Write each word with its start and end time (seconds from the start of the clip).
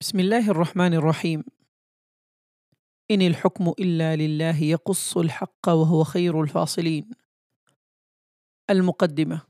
بسم 0.00 0.20
الله 0.20 0.50
الرحمن 0.50 0.94
الرحيم. 0.94 1.44
إن 3.10 3.22
الحكم 3.22 3.68
إلا 3.78 4.16
لله 4.16 4.62
يقص 4.62 5.16
الحق 5.16 5.68
وهو 5.68 6.04
خير 6.04 6.42
الفاصلين. 6.42 7.10
المقدمة. 8.70 9.42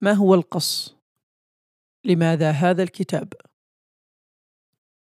ما 0.00 0.12
هو 0.12 0.34
القص؟ 0.34 0.96
لماذا 2.04 2.50
هذا 2.50 2.82
الكتاب؟ 2.82 3.32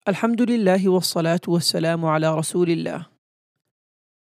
الحمد 0.07 0.41
لله 0.41 0.89
والصلاة 0.89 1.41
والسلام 1.47 2.05
على 2.05 2.35
رسول 2.35 2.69
الله. 2.69 3.05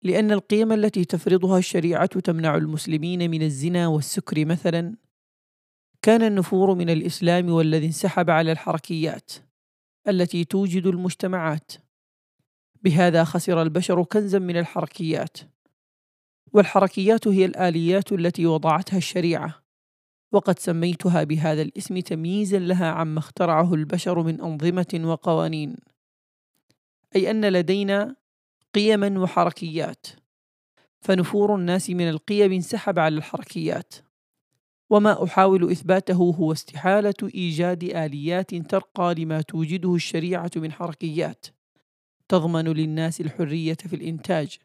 لأن 0.02 0.32
القيم 0.32 0.72
التي 0.72 1.04
تفرضها 1.04 1.58
الشريعة 1.58 2.06
تمنع 2.20 2.56
المسلمين 2.56 3.30
من 3.30 3.42
الزنا 3.42 3.86
والسكر 3.86 4.44
مثلا. 4.44 4.96
كان 6.06 6.22
النفور 6.22 6.74
من 6.74 6.90
الإسلام 6.90 7.50
والذي 7.50 7.86
انسحب 7.86 8.30
على 8.30 8.52
الحركيات 8.52 9.32
التي 10.08 10.44
توجد 10.44 10.86
المجتمعات. 10.86 11.72
بهذا 12.82 13.24
خسر 13.24 13.62
البشر 13.62 14.04
كنزا 14.04 14.38
من 14.38 14.56
الحركيات. 14.56 15.36
والحركيات 16.52 17.28
هي 17.28 17.44
الآليات 17.44 18.12
التي 18.12 18.46
وضعتها 18.46 18.96
الشريعة 18.96 19.62
وقد 20.32 20.58
سميتها 20.58 21.24
بهذا 21.24 21.62
الاسم 21.62 21.98
تمييزا 22.00 22.58
لها 22.58 22.90
عما 22.90 23.18
اخترعه 23.18 23.74
البشر 23.74 24.22
من 24.22 24.40
أنظمة 24.40 25.00
وقوانين. 25.04 25.76
أي 27.16 27.30
أن 27.30 27.44
لدينا 27.44 28.16
قيما 28.74 29.20
وحركيات. 29.20 30.06
فنفور 31.00 31.54
الناس 31.54 31.90
من 31.90 32.08
القيم 32.08 32.52
انسحب 32.52 32.98
على 32.98 33.16
الحركيات. 33.16 34.05
وما 34.90 35.24
أحاول 35.24 35.70
إثباته 35.70 36.14
هو 36.14 36.52
استحالة 36.52 37.14
إيجاد 37.34 37.84
آليات 37.84 38.54
ترقى 38.54 39.14
لما 39.14 39.42
توجده 39.42 39.94
الشريعة 39.94 40.50
من 40.56 40.72
حركيات 40.72 41.46
تضمن 42.28 42.68
للناس 42.68 43.20
الحرية 43.20 43.74
في 43.74 43.96
الإنتاج 43.96 44.58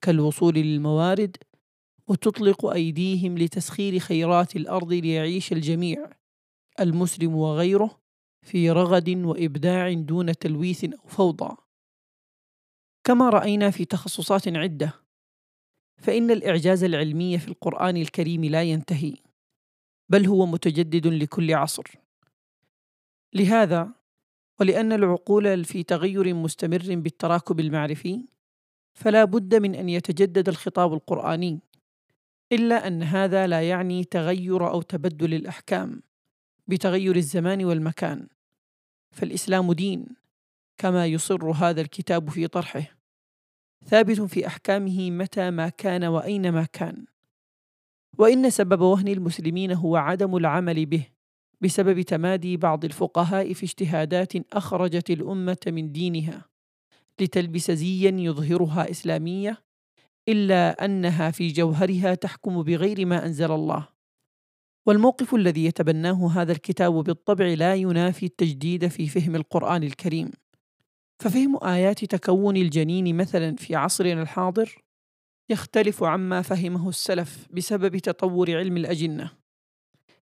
كالوصول 0.00 0.54
للموارد 0.54 1.36
وتطلق 2.08 2.66
أيديهم 2.66 3.38
لتسخير 3.38 3.98
خيرات 3.98 4.56
الأرض 4.56 4.92
ليعيش 4.92 5.52
الجميع 5.52 6.10
المسلم 6.80 7.36
وغيره 7.36 8.00
في 8.42 8.70
رغد 8.70 9.08
وإبداع 9.08 9.92
دون 9.92 10.38
تلويث 10.38 10.84
أو 10.84 11.08
فوضى. 11.08 11.56
كما 13.04 13.28
رأينا 13.28 13.70
في 13.70 13.84
تخصصات 13.84 14.48
عدة 14.48 14.92
فإن 16.02 16.30
الإعجاز 16.30 16.84
العلمي 16.84 17.38
في 17.38 17.48
القرآن 17.48 17.96
الكريم 17.96 18.44
لا 18.44 18.62
ينتهي. 18.62 19.14
بل 20.12 20.26
هو 20.26 20.46
متجدد 20.46 21.06
لكل 21.06 21.54
عصر. 21.54 21.86
لهذا 23.34 23.88
ولأن 24.60 24.92
العقول 24.92 25.64
في 25.64 25.82
تغير 25.82 26.34
مستمر 26.34 26.94
بالتراكب 26.94 27.60
المعرفي 27.60 28.24
فلا 28.94 29.24
بد 29.24 29.54
من 29.54 29.74
أن 29.74 29.88
يتجدد 29.88 30.48
الخطاب 30.48 30.92
القرآني 30.92 31.60
إلا 32.52 32.86
أن 32.86 33.02
هذا 33.02 33.46
لا 33.46 33.68
يعني 33.68 34.04
تغير 34.04 34.70
أو 34.70 34.82
تبدل 34.82 35.34
الأحكام 35.34 36.02
بتغير 36.66 37.16
الزمان 37.16 37.64
والمكان. 37.64 38.28
فالإسلام 39.12 39.72
دين 39.72 40.06
كما 40.78 41.06
يصر 41.06 41.50
هذا 41.50 41.80
الكتاب 41.80 42.30
في 42.30 42.46
طرحه. 42.46 42.96
ثابت 43.84 44.20
في 44.20 44.46
أحكامه 44.46 45.10
متى 45.10 45.50
ما 45.50 45.68
كان 45.68 46.04
وأينما 46.04 46.64
كان. 46.64 47.11
وإن 48.18 48.50
سبب 48.50 48.80
وهن 48.80 49.08
المسلمين 49.08 49.72
هو 49.72 49.96
عدم 49.96 50.36
العمل 50.36 50.86
به 50.86 51.06
بسبب 51.60 52.00
تمادي 52.00 52.56
بعض 52.56 52.84
الفقهاء 52.84 53.52
في 53.52 53.66
اجتهادات 53.66 54.32
أخرجت 54.52 55.10
الأمة 55.10 55.58
من 55.66 55.92
دينها 55.92 56.44
لتلبس 57.20 57.70
زيا 57.70 58.10
يظهرها 58.10 58.90
إسلامية 58.90 59.58
إلا 60.28 60.84
أنها 60.84 61.30
في 61.30 61.48
جوهرها 61.48 62.14
تحكم 62.14 62.62
بغير 62.62 63.06
ما 63.06 63.26
أنزل 63.26 63.52
الله. 63.52 63.88
والموقف 64.86 65.34
الذي 65.34 65.64
يتبناه 65.64 66.30
هذا 66.34 66.52
الكتاب 66.52 66.92
بالطبع 66.92 67.46
لا 67.46 67.74
ينافي 67.74 68.26
التجديد 68.26 68.86
في 68.88 69.08
فهم 69.08 69.36
القرآن 69.36 69.82
الكريم. 69.82 70.30
ففهم 71.18 71.64
آيات 71.64 72.04
تكون 72.04 72.56
الجنين 72.56 73.16
مثلا 73.16 73.56
في 73.56 73.76
عصرنا 73.76 74.22
الحاضر؟ 74.22 74.82
يختلف 75.48 76.02
عما 76.02 76.42
فهمه 76.42 76.88
السلف 76.88 77.46
بسبب 77.50 77.98
تطور 77.98 78.56
علم 78.56 78.76
الأجنة. 78.76 79.30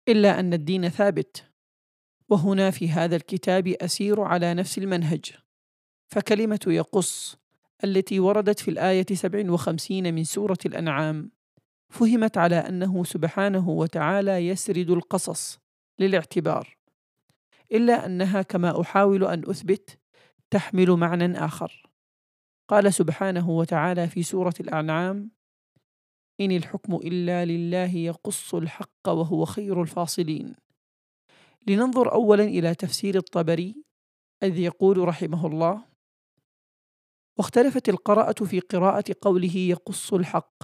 إلا 0.08 0.40
أن 0.40 0.52
الدين 0.52 0.88
ثابت 0.88 1.44
وهنا 2.28 2.70
في 2.70 2.90
هذا 2.90 3.16
الكتاب 3.16 3.68
أسير 3.68 4.20
على 4.20 4.54
نفس 4.54 4.78
المنهج. 4.78 5.24
فكلمة 6.08 6.60
يقص 6.66 7.36
التي 7.84 8.20
وردت 8.20 8.60
في 8.60 8.70
الآية 8.70 9.06
57 9.14 10.14
من 10.14 10.24
سورة 10.24 10.58
الأنعام 10.66 11.30
فهمت 11.90 12.38
على 12.38 12.56
أنه 12.56 13.04
سبحانه 13.04 13.68
وتعالى 13.68 14.48
يسرد 14.48 14.90
القصص 14.90 15.58
للاعتبار. 15.98 16.76
إلا 17.72 18.06
أنها 18.06 18.42
كما 18.42 18.80
أحاول 18.80 19.24
أن 19.24 19.50
أثبت 19.50 19.98
تحمل 20.50 20.90
معنى 20.90 21.44
آخر. 21.44 21.87
قال 22.68 22.94
سبحانه 22.94 23.50
وتعالى 23.50 24.08
في 24.08 24.22
سورة 24.22 24.54
الأنعام 24.60 25.30
إن 26.40 26.50
الحكم 26.50 26.94
إلا 26.94 27.44
لله 27.44 27.96
يقص 27.96 28.54
الحق 28.54 29.08
وهو 29.08 29.44
خير 29.44 29.82
الفاصلين. 29.82 30.54
لننظر 31.66 32.12
أولا 32.12 32.44
إلى 32.44 32.74
تفسير 32.74 33.16
الطبري 33.16 33.84
إذ 34.42 34.58
يقول 34.58 34.98
رحمه 34.98 35.46
الله 35.46 35.84
واختلفت 37.38 37.88
القراءة 37.88 38.44
في 38.44 38.60
قراءة 38.60 39.16
قوله 39.22 39.56
يقص 39.56 40.12
الحق 40.14 40.62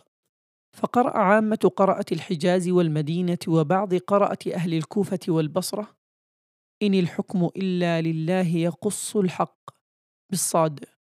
فقرأ 0.76 1.18
عامة 1.18 1.72
قراءة 1.76 2.04
الحجاز 2.12 2.68
والمدينة 2.68 3.38
وبعض 3.48 3.94
قراءة 3.94 4.54
أهل 4.54 4.74
الكوفة 4.74 5.20
والبصرة 5.28 5.96
إن 6.82 6.94
الحكم 6.94 7.48
إلا 7.56 8.00
لله 8.00 8.56
يقص 8.56 9.16
الحق 9.16 9.70
بالصاد. 10.30 10.93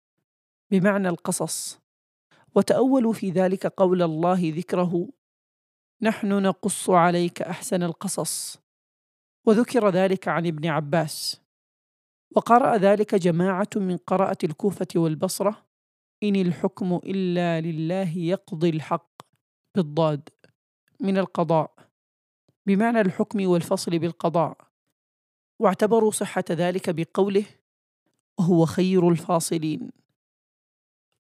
بمعنى 0.74 1.08
القصص. 1.08 1.80
وتأولوا 2.54 3.12
في 3.12 3.30
ذلك 3.30 3.66
قول 3.66 4.02
الله 4.02 4.52
ذكره 4.56 5.08
نحن 6.02 6.42
نقص 6.42 6.90
عليك 6.90 7.42
أحسن 7.42 7.82
القصص. 7.82 8.58
وذكر 9.46 9.88
ذلك 9.88 10.28
عن 10.28 10.46
ابن 10.46 10.66
عباس. 10.66 11.40
وقرأ 12.36 12.76
ذلك 12.76 13.14
جماعة 13.14 13.68
من 13.76 13.96
قراءة 13.96 14.38
الكوفة 14.44 14.86
والبصرة 14.96 15.66
إن 16.22 16.36
الحكم 16.36 17.00
إلا 17.04 17.60
لله 17.60 18.18
يقضي 18.18 18.70
الحق 18.70 19.22
بالضاد 19.74 20.28
من 21.00 21.18
القضاء. 21.18 21.74
بمعنى 22.66 23.00
الحكم 23.00 23.46
والفصل 23.46 23.98
بالقضاء. 23.98 24.56
واعتبروا 25.58 26.10
صحة 26.10 26.44
ذلك 26.50 26.90
بقوله 26.90 27.44
وهو 28.38 28.66
خير 28.66 29.08
الفاصلين. 29.08 30.03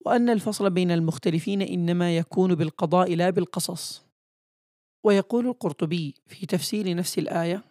وأن 0.06 0.30
الفصل 0.30 0.70
بين 0.70 0.92
المختلفين 0.92 1.62
إنما 1.62 2.18
يكون 2.18 2.56
بالقضاء 2.56 3.16
لا 3.16 3.30
بالقصص. 3.30 4.04
ويقول 5.04 5.48
القرطبي 5.48 6.16
في 6.28 6.46
تفسير 6.46 6.96
نفس 6.96 7.20
الآية 7.20 7.64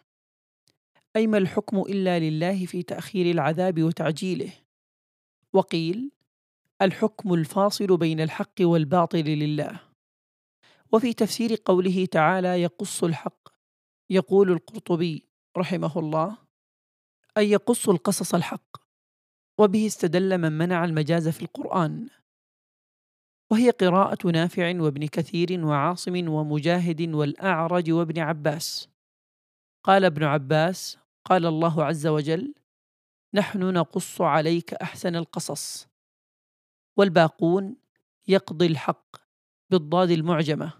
أي 1.15 1.27
ما 1.27 1.37
الحكم 1.37 1.81
إلا 1.81 2.19
لله 2.19 2.65
في 2.65 2.83
تأخير 2.83 3.31
العذاب 3.31 3.83
وتعجيله؟ 3.83 4.53
وقيل 5.53 6.11
الحكم 6.81 7.33
الفاصل 7.33 7.97
بين 7.97 8.19
الحق 8.19 8.53
والباطل 8.61 9.25
لله. 9.25 9.79
وفي 10.91 11.13
تفسير 11.13 11.55
قوله 11.65 12.05
تعالى 12.05 12.61
يقص 12.61 13.03
الحق 13.03 13.49
يقول 14.09 14.51
القرطبي 14.51 15.25
رحمه 15.57 15.99
الله 15.99 16.37
أي 17.37 17.51
يقص 17.51 17.89
القصص 17.89 18.35
الحق؟ 18.35 18.77
وبه 19.57 19.87
استدل 19.87 20.37
من 20.37 20.51
منع 20.57 20.85
المجاز 20.85 21.27
في 21.29 21.41
القرآن. 21.41 22.09
وهي 23.51 23.69
قراءة 23.69 24.27
نافع 24.27 24.81
وابن 24.81 25.07
كثير 25.07 25.65
وعاصم 25.65 26.29
ومجاهد 26.29 27.01
والأعرج 27.01 27.91
وابن 27.91 28.19
عباس. 28.19 28.89
قال 29.83 30.05
ابن 30.05 30.23
عباس 30.23 30.97
قال 31.25 31.45
الله 31.45 31.83
عز 31.85 32.07
وجل 32.07 32.53
نحن 33.33 33.73
نقص 33.73 34.21
عليك 34.21 34.73
أحسن 34.73 35.15
القصص. 35.15 35.87
والباقون 36.97 37.75
يقضي 38.27 38.65
الحق 38.65 39.15
بالضاد 39.69 40.11
المعجمة. 40.11 40.73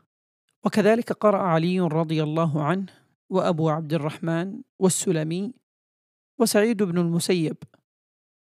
وكذلك 0.65 1.11
قرأ 1.11 1.37
علي 1.37 1.79
رضي 1.79 2.23
الله 2.23 2.63
عنه 2.63 2.85
وأبو 3.29 3.69
عبد 3.69 3.93
الرحمن 3.93 4.61
والسلمي 4.79 5.53
وسعيد 6.39 6.83
بن 6.83 6.97
المسيب 6.97 7.57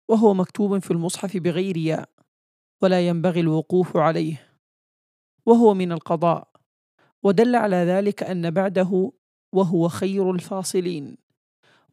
وهو 0.07 0.33
مكتوب 0.33 0.79
في 0.79 0.91
المصحف 0.91 1.37
بغير 1.37 1.77
ياء. 1.77 2.18
ولا 2.81 3.07
ينبغي 3.07 3.39
الوقوف 3.39 3.97
عليه 3.97 4.55
وهو 5.45 5.73
من 5.73 5.91
القضاء 5.91 6.47
ودل 7.23 7.55
على 7.55 7.75
ذلك 7.75 8.23
أن 8.23 8.51
بعده 8.51 9.11
وهو 9.53 9.87
خير 9.87 10.31
الفاصلين 10.31 11.17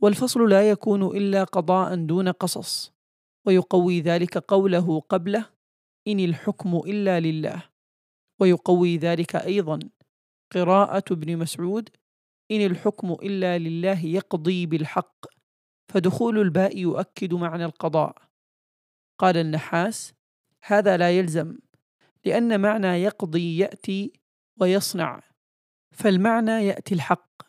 والفصل 0.00 0.48
لا 0.48 0.70
يكون 0.70 1.02
إلا 1.02 1.44
قضاء 1.44 1.94
دون 1.94 2.28
قصص 2.28 2.92
ويقوي 3.46 4.00
ذلك 4.00 4.38
قوله 4.38 5.00
قبله 5.00 5.46
إن 6.08 6.20
الحكم 6.20 6.76
إلا 6.76 7.20
لله 7.20 7.62
ويقوي 8.40 8.96
ذلك 8.96 9.36
أيضا 9.36 9.78
قراءة 10.52 11.04
ابن 11.10 11.36
مسعود 11.36 11.90
إن 12.50 12.66
الحكم 12.66 13.12
إلا 13.12 13.58
لله 13.58 14.06
يقضي 14.06 14.66
بالحق 14.66 15.26
فدخول 15.92 16.38
الباء 16.38 16.78
يؤكد 16.78 17.34
معنى 17.34 17.64
القضاء 17.64 18.16
قال 19.18 19.36
النحاس 19.36 20.15
هذا 20.64 20.97
لا 20.97 21.11
يلزم 21.11 21.58
لأن 22.25 22.61
معنى 22.61 22.87
يقضي 22.87 23.58
يأتي 23.58 24.12
ويصنع 24.61 25.23
فالمعنى 25.93 26.67
يأتي 26.67 26.94
الحق 26.94 27.43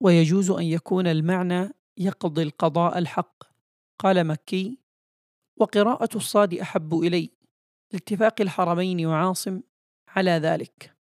ويجوز 0.00 0.50
أن 0.50 0.62
يكون 0.64 1.06
المعنى 1.06 1.70
يقضي 1.96 2.42
القضاء 2.42 2.98
الحق. 2.98 3.44
قال 3.98 4.24
مكي 4.24 4.78
وقراءة 5.56 6.16
الصاد 6.16 6.54
أحب 6.54 6.94
إلي 6.94 7.30
لاتفاق 7.92 8.40
الحرمين 8.40 9.06
وعاصم 9.06 9.60
على 10.08 10.30
ذلك 10.30 10.96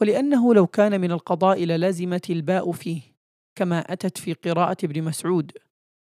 ولأنه 0.00 0.54
لو 0.54 0.66
كان 0.66 1.00
من 1.00 1.12
القضاء 1.12 1.64
للازمت 1.64 2.30
الباء 2.30 2.72
فيه 2.72 3.02
كما 3.54 3.92
أتت 3.92 4.18
في 4.18 4.32
قراءة 4.32 4.76
ابن 4.84 5.02
مسعود. 5.04 5.52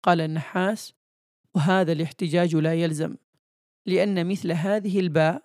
قال 0.03 0.21
النحاس 0.21 0.93
وهذا 1.55 1.91
الاحتجاج 1.91 2.55
لا 2.55 2.73
يلزم. 2.73 3.15
لأن 3.85 4.27
مثل 4.27 4.51
هذه 4.51 4.99
الباء 4.99 5.43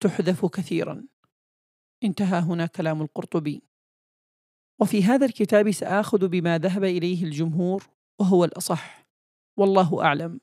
تحذف 0.00 0.46
كثيرا. 0.46 1.04
انتهى 2.04 2.40
هنا 2.40 2.66
كلام 2.66 3.02
القرطبي. 3.02 3.62
وفي 4.80 5.04
هذا 5.04 5.26
الكتاب 5.26 5.70
سآخذ 5.70 6.28
بما 6.28 6.58
ذهب 6.58 6.84
إليه 6.84 7.24
الجمهور 7.24 7.88
وهو 8.18 8.44
الأصح. 8.44 9.06
والله 9.56 10.04
أعلم. 10.04 10.40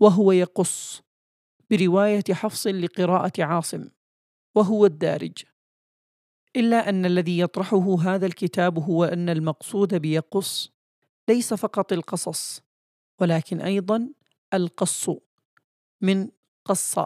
وهو 0.00 0.32
يقص 0.32 1.02
برواية 1.70 2.24
حفص 2.32 2.66
لقراءة 2.66 3.42
عاصم. 3.42 3.88
وهو 4.54 4.86
الدارج. 4.86 5.44
إلا 6.56 6.88
أن 6.88 7.06
الذي 7.06 7.38
يطرحه 7.38 8.00
هذا 8.00 8.26
الكتاب 8.26 8.78
هو 8.78 9.04
أن 9.04 9.28
المقصود 9.28 9.94
بيقص 9.94 10.72
ليس 11.28 11.54
فقط 11.54 11.92
القصص 11.92 12.62
ولكن 13.20 13.60
أيضا 13.60 14.10
القص 14.54 15.10
من 16.00 16.28
قص 16.64 16.98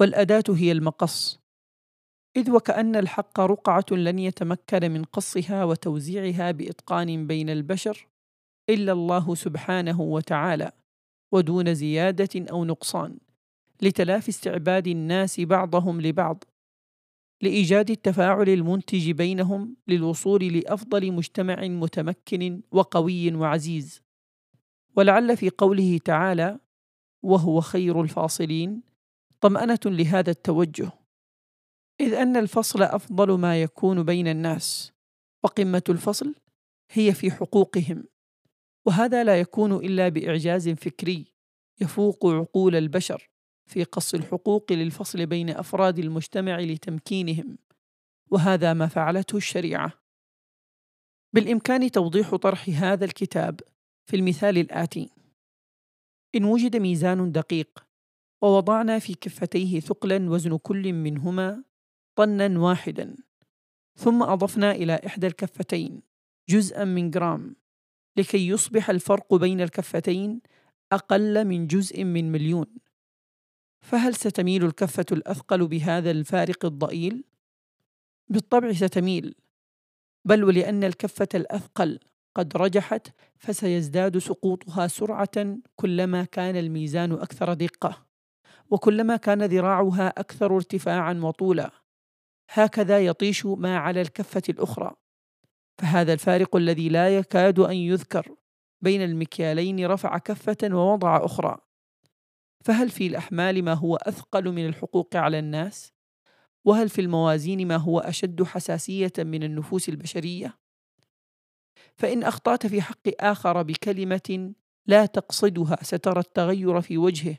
والأداة 0.00 0.44
هي 0.48 0.72
المقص. 0.72 1.40
إذ 2.36 2.50
وكأن 2.50 2.96
الحق 2.96 3.40
رقعة 3.40 3.84
لن 3.90 4.18
يتمكن 4.18 4.90
من 4.90 5.04
قصها 5.04 5.64
وتوزيعها 5.64 6.50
بإتقان 6.50 7.26
بين 7.26 7.50
البشر 7.50 8.06
إلا 8.68 8.92
الله 8.92 9.34
سبحانه 9.34 10.00
وتعالى 10.00 10.72
ودون 11.32 11.74
زيادة 11.74 12.46
أو 12.50 12.64
نقصان 12.64 13.18
لتلافي 13.82 14.28
استعباد 14.28 14.86
الناس 14.86 15.40
بعضهم 15.40 16.00
لبعض 16.00 16.44
لإيجاد 17.42 17.90
التفاعل 17.90 18.48
المنتج 18.48 19.10
بينهم 19.10 19.76
للوصول 19.88 20.44
لأفضل 20.44 21.12
مجتمع 21.12 21.62
متمكن 21.62 22.62
وقوي 22.70 23.34
وعزيز. 23.34 24.02
ولعل 24.96 25.36
في 25.36 25.50
قوله 25.50 25.98
تعالى 26.04 26.58
وهو 27.22 27.60
خير 27.60 28.02
الفاصلين 28.02 28.89
طمأنة 29.40 29.80
لهذا 29.86 30.30
التوجه 30.30 30.90
إذ 32.00 32.14
أن 32.14 32.36
الفصل 32.36 32.82
أفضل 32.82 33.38
ما 33.38 33.62
يكون 33.62 34.02
بين 34.02 34.28
الناس 34.28 34.92
وقمة 35.44 35.82
الفصل 35.88 36.34
هي 36.90 37.12
في 37.14 37.30
حقوقهم 37.30 38.04
وهذا 38.86 39.24
لا 39.24 39.40
يكون 39.40 39.72
إلا 39.72 40.08
بإعجاز 40.08 40.68
فكري 40.68 41.32
يفوق 41.80 42.26
عقول 42.26 42.76
البشر 42.76 43.30
في 43.66 43.84
قص 43.84 44.14
الحقوق 44.14 44.72
للفصل 44.72 45.26
بين 45.26 45.50
أفراد 45.50 45.98
المجتمع 45.98 46.60
لتمكينهم 46.60 47.58
وهذا 48.30 48.72
ما 48.72 48.86
فعلته 48.86 49.36
الشريعة. 49.36 49.92
بالإمكان 51.32 51.90
توضيح 51.90 52.34
طرح 52.34 52.68
هذا 52.68 53.04
الكتاب 53.04 53.60
في 54.06 54.16
المثال 54.16 54.58
الآتي. 54.58 55.10
إن 56.34 56.44
وجد 56.44 56.76
ميزان 56.76 57.32
دقيق 57.32 57.89
ووضعنا 58.42 58.98
في 58.98 59.14
كفتيه 59.14 59.80
ثقلا 59.80 60.30
وزن 60.30 60.56
كل 60.56 60.92
منهما 60.92 61.64
طنا 62.14 62.58
واحدا. 62.58 63.16
ثم 63.96 64.22
أضفنا 64.22 64.72
إلى 64.72 65.00
إحدى 65.06 65.26
الكفتين 65.26 66.02
جزءا 66.48 66.84
من 66.84 67.10
جرام 67.10 67.56
لكي 68.16 68.48
يصبح 68.48 68.90
الفرق 68.90 69.34
بين 69.34 69.60
الكفتين 69.60 70.40
أقل 70.92 71.44
من 71.44 71.66
جزء 71.66 72.04
من 72.04 72.32
مليون. 72.32 72.66
فهل 73.80 74.14
ستميل 74.14 74.64
الكفة 74.64 75.06
الأثقل 75.12 75.66
بهذا 75.66 76.10
الفارق 76.10 76.64
الضئيل؟ 76.64 77.24
بالطبع 78.28 78.72
ستميل 78.72 79.34
بل 80.24 80.44
ولأن 80.44 80.84
الكفة 80.84 81.28
الأثقل 81.34 81.98
قد 82.34 82.56
رجحت 82.56 83.08
فسيزداد 83.38 84.18
سقوطها 84.18 84.86
سرعة 84.86 85.58
كلما 85.76 86.24
كان 86.24 86.56
الميزان 86.56 87.12
أكثر 87.12 87.54
دقة. 87.54 88.09
وكلما 88.70 89.16
كان 89.16 89.42
ذراعها 89.42 90.08
أكثر 90.08 90.56
ارتفاعا 90.56 91.20
وطولا 91.22 91.70
هكذا 92.50 93.00
يطيش 93.06 93.46
ما 93.46 93.78
على 93.78 94.00
الكفة 94.00 94.42
الأخرى 94.48 94.94
فهذا 95.78 96.12
الفارق 96.12 96.56
الذي 96.56 96.88
لا 96.88 97.16
يكاد 97.16 97.58
أن 97.58 97.76
يذكر 97.76 98.34
بين 98.80 99.02
المكيالين 99.02 99.86
رفع 99.86 100.18
كفة 100.18 100.56
ووضع 100.72 101.24
أخرى 101.24 101.58
فهل 102.64 102.90
في 102.90 103.06
الأحمال 103.06 103.64
ما 103.64 103.74
هو 103.74 103.96
أثقل 103.96 104.52
من 104.52 104.66
الحقوق 104.66 105.16
على 105.16 105.38
الناس؟ 105.38 105.92
وهل 106.64 106.88
في 106.88 107.00
الموازين 107.00 107.68
ما 107.68 107.76
هو 107.76 107.98
أشد 107.98 108.42
حساسية 108.42 109.12
من 109.18 109.42
النفوس 109.42 109.88
البشرية؟ 109.88 110.58
فإن 111.96 112.22
أخطأت 112.22 112.66
في 112.66 112.82
حق 112.82 113.08
آخر 113.20 113.62
بكلمة 113.62 114.52
لا 114.86 115.06
تقصدها 115.06 115.78
سترى 115.82 116.20
التغير 116.20 116.80
في 116.80 116.98
وجهه 116.98 117.38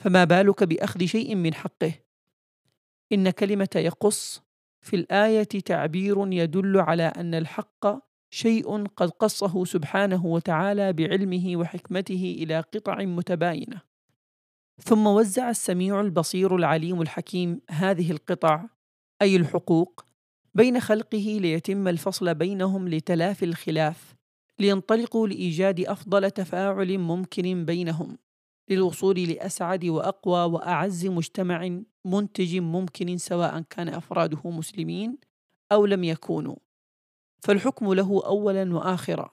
فما 0.00 0.24
بالك 0.24 0.64
بأخذ 0.64 1.04
شيء 1.04 1.34
من 1.34 1.54
حقه. 1.54 1.92
إن 3.12 3.30
كلمة 3.30 3.68
يقص 3.76 4.42
في 4.80 4.96
الآية 4.96 5.42
تعبير 5.42 6.32
يدل 6.32 6.80
على 6.80 7.02
أن 7.02 7.34
الحق 7.34 7.86
شيء 8.30 8.86
قد 8.86 9.10
قصه 9.10 9.64
سبحانه 9.64 10.26
وتعالى 10.26 10.92
بعلمه 10.92 11.56
وحكمته 11.56 12.36
إلى 12.38 12.60
قطع 12.60 13.04
متباينة. 13.04 13.80
ثم 14.84 15.06
وزع 15.06 15.50
السميع 15.50 16.00
البصير 16.00 16.56
العليم 16.56 17.02
الحكيم 17.02 17.60
هذه 17.70 18.10
القطع 18.10 18.66
أي 19.22 19.36
الحقوق 19.36 20.04
بين 20.54 20.80
خلقه 20.80 21.38
ليتم 21.40 21.88
الفصل 21.88 22.34
بينهم 22.34 22.88
لتلافي 22.88 23.44
الخلاف 23.44 24.14
لينطلقوا 24.58 25.28
لإيجاد 25.28 25.80
أفضل 25.80 26.30
تفاعل 26.30 26.98
ممكن 26.98 27.64
بينهم. 27.64 28.18
للوصول 28.70 29.20
لأسعد 29.20 29.84
وأقوى 29.84 30.44
وأعز 30.44 31.06
مجتمع 31.06 31.80
منتج 32.04 32.56
ممكن 32.56 33.18
سواء 33.18 33.60
كان 33.60 33.88
أفراده 33.88 34.50
مسلمين 34.50 35.18
أو 35.72 35.86
لم 35.86 36.04
يكونوا. 36.04 36.56
فالحكم 37.42 37.92
له 37.92 38.22
أولا 38.26 38.74
وآخرا. 38.74 39.30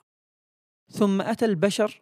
ثم 0.89 1.21
أتى 1.21 1.45
البشر 1.45 2.01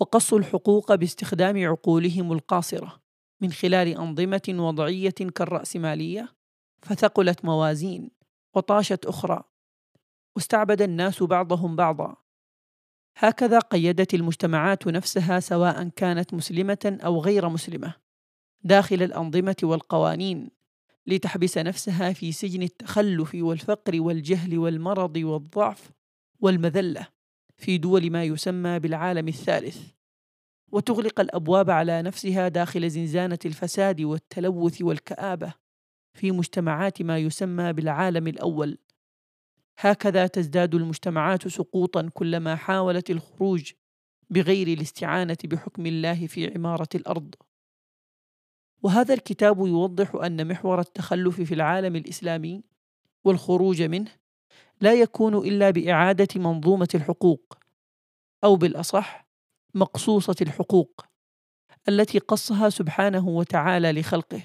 وقصوا 0.00 0.38
الحقوق 0.38 0.94
باستخدام 0.94 1.66
عقولهم 1.66 2.32
القاصرة 2.32 3.02
من 3.40 3.52
خلال 3.52 3.88
أنظمة 3.88 4.42
وضعية 4.48 5.10
كالرأسمالية 5.10 6.34
فثقلت 6.82 7.44
موازين 7.44 8.10
وطاشت 8.54 9.06
أخرى. 9.06 9.44
واستعبد 10.36 10.82
الناس 10.82 11.22
بعضهم 11.22 11.76
بعضا. 11.76 12.21
هكذا 13.16 13.58
قيدت 13.58 14.14
المجتمعات 14.14 14.86
نفسها 14.86 15.40
سواء 15.40 15.88
كانت 15.88 16.34
مسلمة 16.34 16.98
أو 17.04 17.20
غير 17.20 17.48
مسلمة 17.48 17.94
داخل 18.64 19.02
الأنظمة 19.02 19.56
والقوانين 19.62 20.50
لتحبس 21.06 21.58
نفسها 21.58 22.12
في 22.12 22.32
سجن 22.32 22.62
التخلف 22.62 23.34
والفقر 23.34 24.00
والجهل 24.00 24.58
والمرض 24.58 25.16
والضعف 25.16 25.90
والمذلة 26.40 27.06
في 27.56 27.78
دول 27.78 28.10
ما 28.10 28.24
يسمى 28.24 28.78
بالعالم 28.78 29.28
الثالث. 29.28 29.78
وتغلق 30.72 31.20
الأبواب 31.20 31.70
على 31.70 32.02
نفسها 32.02 32.48
داخل 32.48 32.90
زنزانة 32.90 33.38
الفساد 33.44 34.00
والتلوث 34.00 34.82
والكآبة 34.82 35.54
في 36.14 36.30
مجتمعات 36.30 37.02
ما 37.02 37.18
يسمى 37.18 37.72
بالعالم 37.72 38.26
الأول. 38.26 38.78
هكذا 39.78 40.26
تزداد 40.26 40.74
المجتمعات 40.74 41.48
سقوطا 41.48 42.10
كلما 42.14 42.56
حاولت 42.56 43.10
الخروج 43.10 43.72
بغير 44.30 44.68
الاستعانة 44.68 45.36
بحكم 45.44 45.86
الله 45.86 46.26
في 46.26 46.54
عمارة 46.54 46.88
الأرض. 46.94 47.34
وهذا 48.82 49.14
الكتاب 49.14 49.58
يوضح 49.58 50.14
أن 50.14 50.48
محور 50.48 50.80
التخلف 50.80 51.40
في 51.40 51.54
العالم 51.54 51.96
الإسلامي 51.96 52.62
والخروج 53.24 53.82
منه 53.82 54.10
لا 54.80 54.94
يكون 54.94 55.34
إلا 55.34 55.70
بإعادة 55.70 56.28
منظومة 56.36 56.88
الحقوق 56.94 57.58
أو 58.44 58.56
بالأصح 58.56 59.26
مقصوصة 59.74 60.34
الحقوق 60.42 61.06
التي 61.88 62.18
قصها 62.18 62.68
سبحانه 62.68 63.28
وتعالى 63.28 63.92
لخلقه. 63.92 64.42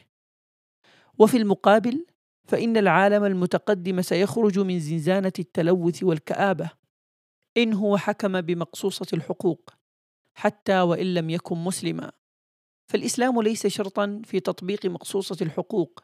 وفي 1.19 1.37
المقابل 1.37 2.05
فإن 2.47 2.77
العالم 2.77 3.23
المتقدم 3.23 4.01
سيخرج 4.01 4.59
من 4.59 4.79
زنزانة 4.79 5.33
التلوث 5.39 6.03
والكآبة. 6.03 6.69
إن 7.57 7.73
هو 7.73 7.97
حكم 7.97 8.41
بمقصوصة 8.41 9.05
الحقوق 9.13 9.69
حتى 10.33 10.81
وإن 10.81 11.13
لم 11.13 11.29
يكن 11.29 11.57
مسلما. 11.57 12.11
فالإسلام 12.87 13.41
ليس 13.41 13.67
شرطا 13.67 14.21
في 14.25 14.39
تطبيق 14.39 14.85
مقصوصة 14.85 15.37
الحقوق 15.41 16.03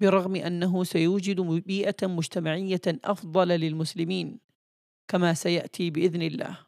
برغم 0.00 0.36
أنه 0.36 0.84
سيوجد 0.84 1.40
بيئة 1.40 2.06
مجتمعية 2.06 2.80
أفضل 2.86 3.48
للمسلمين 3.48 4.38
كما 5.08 5.34
سيأتي 5.34 5.90
بإذن 5.90 6.22
الله. 6.22 6.58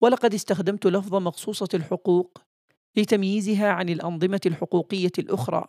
ولقد 0.00 0.34
استخدمت 0.34 0.86
لفظ 0.86 1.14
مقصوصة 1.14 1.68
الحقوق 1.74 2.38
لتمييزها 2.96 3.68
عن 3.68 3.88
الأنظمة 3.88 4.40
الحقوقية 4.46 5.12
الأخرى. 5.18 5.64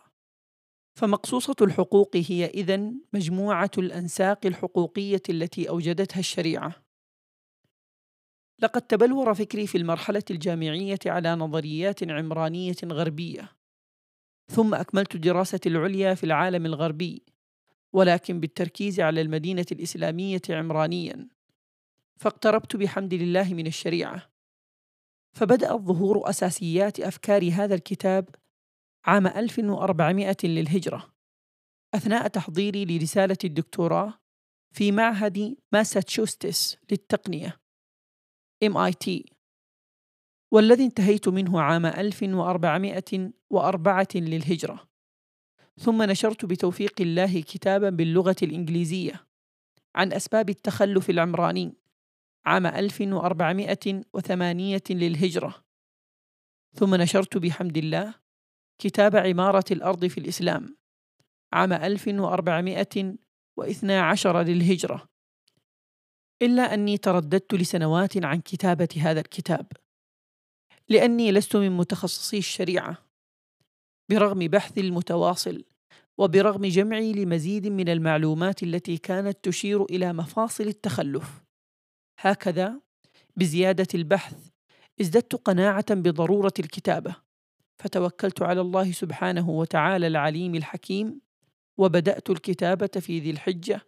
فمقصوصة 0.98 1.56
الحقوق 1.60 2.16
هي 2.16 2.46
إذن 2.46 3.00
مجموعة 3.12 3.70
الأنساق 3.78 4.46
الحقوقية 4.46 5.22
التي 5.30 5.68
أوجدتها 5.68 6.20
الشريعة. 6.20 6.74
لقد 8.58 8.82
تبلور 8.82 9.34
فكري 9.34 9.66
في 9.66 9.78
المرحلة 9.78 10.22
الجامعية 10.30 10.98
على 11.06 11.34
نظريات 11.34 12.10
عمرانية 12.10 12.76
غربية، 12.84 13.52
ثم 14.48 14.74
أكملت 14.74 15.16
دراستي 15.16 15.68
العليا 15.68 16.14
في 16.14 16.24
العالم 16.24 16.66
الغربي، 16.66 17.22
ولكن 17.92 18.40
بالتركيز 18.40 19.00
على 19.00 19.20
المدينة 19.20 19.66
الإسلامية 19.72 20.42
عمرانيًا، 20.50 21.28
فاقتربت 22.16 22.76
بحمد 22.76 23.12
الله 23.12 23.54
من 23.54 23.66
الشريعة، 23.66 24.30
فبدأت 25.32 25.80
ظهور 25.80 26.30
أساسيات 26.30 27.00
أفكار 27.00 27.52
هذا 27.52 27.74
الكتاب 27.74 28.28
عام 29.08 29.26
1400 29.26 30.36
للهجرة. 30.44 31.12
أثناء 31.94 32.28
تحضيري 32.28 32.84
لرسالة 32.84 33.36
الدكتوراه 33.44 34.14
في 34.74 34.92
معهد 34.92 35.56
ماساتشوستس 35.72 36.76
للتقنية 36.90 37.60
MIT 38.64 39.24
والذي 40.52 40.84
انتهيت 40.84 41.28
منه 41.28 41.60
عام 41.60 41.86
1404 41.86 44.08
للهجرة. 44.14 44.88
ثم 45.76 46.02
نشرت 46.02 46.44
بتوفيق 46.44 47.00
الله 47.00 47.40
كتابا 47.40 47.90
باللغة 47.90 48.36
الإنجليزية 48.42 49.26
عن 49.94 50.12
أسباب 50.12 50.50
التخلف 50.50 51.10
العمراني 51.10 51.74
عام 52.46 52.66
1408 52.66 54.82
للهجرة. 54.90 55.64
ثم 56.74 56.94
نشرت 56.94 57.38
بحمد 57.38 57.76
الله 57.76 58.27
كتاب 58.78 59.16
عمارة 59.16 59.64
الأرض 59.70 60.06
في 60.06 60.18
الإسلام 60.18 60.76
عام 61.52 61.72
1412 61.72 64.42
للهجرة. 64.42 65.08
إلا 66.42 66.74
أني 66.74 66.98
ترددت 66.98 67.54
لسنوات 67.54 68.24
عن 68.24 68.40
كتابة 68.40 68.88
هذا 69.00 69.20
الكتاب 69.20 69.66
لأني 70.88 71.32
لست 71.32 71.56
من 71.56 71.76
متخصصي 71.76 72.38
الشريعة 72.38 72.98
برغم 74.10 74.38
بحثي 74.38 74.80
المتواصل 74.80 75.64
وبرغم 76.18 76.66
جمعي 76.66 77.12
لمزيد 77.12 77.66
من 77.66 77.88
المعلومات 77.88 78.62
التي 78.62 78.98
كانت 78.98 79.44
تشير 79.44 79.84
إلى 79.84 80.12
مفاصل 80.12 80.64
التخلف. 80.64 81.42
هكذا 82.20 82.80
بزيادة 83.36 83.86
البحث 83.94 84.48
ازددت 85.00 85.34
قناعة 85.34 85.94
بضرورة 85.94 86.52
الكتابة. 86.58 87.27
فتوكلت 87.78 88.42
على 88.42 88.60
الله 88.60 88.92
سبحانه 88.92 89.50
وتعالى 89.50 90.06
العليم 90.06 90.54
الحكيم 90.54 91.20
وبدأت 91.76 92.30
الكتابة 92.30 92.90
في 93.00 93.18
ذي 93.18 93.30
الحجة 93.30 93.80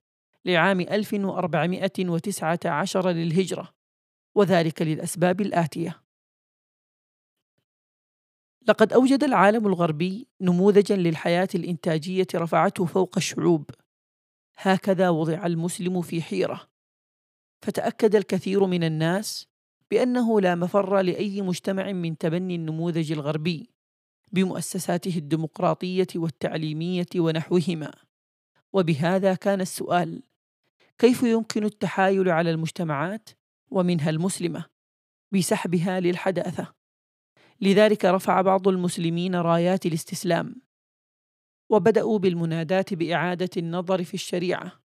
لعام 0.45 0.81
1419 0.81 3.11
للهجرة 3.11 3.75
وذلك 4.35 4.83
للأسباب 4.83 5.41
الآتية. 5.41 6.03
لقد 8.69 8.93
أوجد 8.93 9.25
العالم 9.25 9.67
الغربي 9.67 10.29
نموذجا 10.41 10.97
للحياة 10.97 11.49
الإنتاجية 11.55 12.27
رفعته 12.35 12.85
فوق 12.85 13.17
الشعوب. 13.17 13.71
هكذا 14.57 15.09
وضع 15.09 15.47
المسلم 15.47 16.03
في 16.03 16.23
حيرة. 16.23 16.71
فتأكد 17.63 18.17
الكثير 18.17 18.67
من 18.67 18.85
الناس 18.85 19.49
بأنه 19.91 20.41
لا 20.41 20.55
مفر 20.55 21.01
لأي 21.01 21.43
مجتمع 21.43 21.93
من 21.93 22.19
تبني 22.19 22.55
النموذج 22.55 23.13
الغربي. 23.13 23.71
بمؤسساته 24.33 25.19
الديمقراطية 25.19 26.07
والتعليمية 26.17 27.07
ونحوهما. 27.17 27.93
وبهذا 28.73 29.35
كان 29.35 29.61
السؤال 29.61 30.23
كيف 30.99 31.23
يمكن 31.23 31.65
التحايل 31.65 32.29
على 32.29 32.51
المجتمعات 32.51 33.31
ومنها 33.71 34.11
المسلمة 34.11 34.65
بسحبها 35.33 36.01
للحداثة؟ 36.01 36.75
لذلك 37.61 38.05
رفع 38.05 38.41
بعض 38.41 38.69
المسلمين 38.69 39.35
رايات 39.35 39.87
الاستسلام. 39.87 40.63
وبدأوا 41.71 42.19
بالمناداة 42.19 42.85
بإعادة 42.93 43.51
النظر 43.57 44.05
في 44.05 44.15
الشريعة 44.15 44.83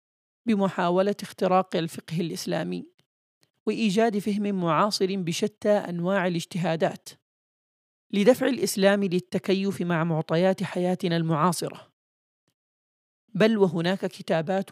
بمحاولة 0.46 1.14
اختراق 1.22 1.76
الفقه 1.76 2.20
الإسلامي 2.20 2.86
وإيجاد 3.66 4.18
فهم 4.18 4.42
معاصر 4.42 5.16
بشتى 5.16 5.70
أنواع 5.70 6.26
الاجتهادات. 6.26 7.08
لدفع 8.12 8.46
الإسلام 8.46 9.04
للتكيف 9.04 9.82
مع 9.82 10.04
معطيات 10.04 10.62
حياتنا 10.62 11.16
المعاصرة. 11.16 11.92
بل 13.34 13.58
وهناك 13.58 14.06
كتابات 14.06 14.70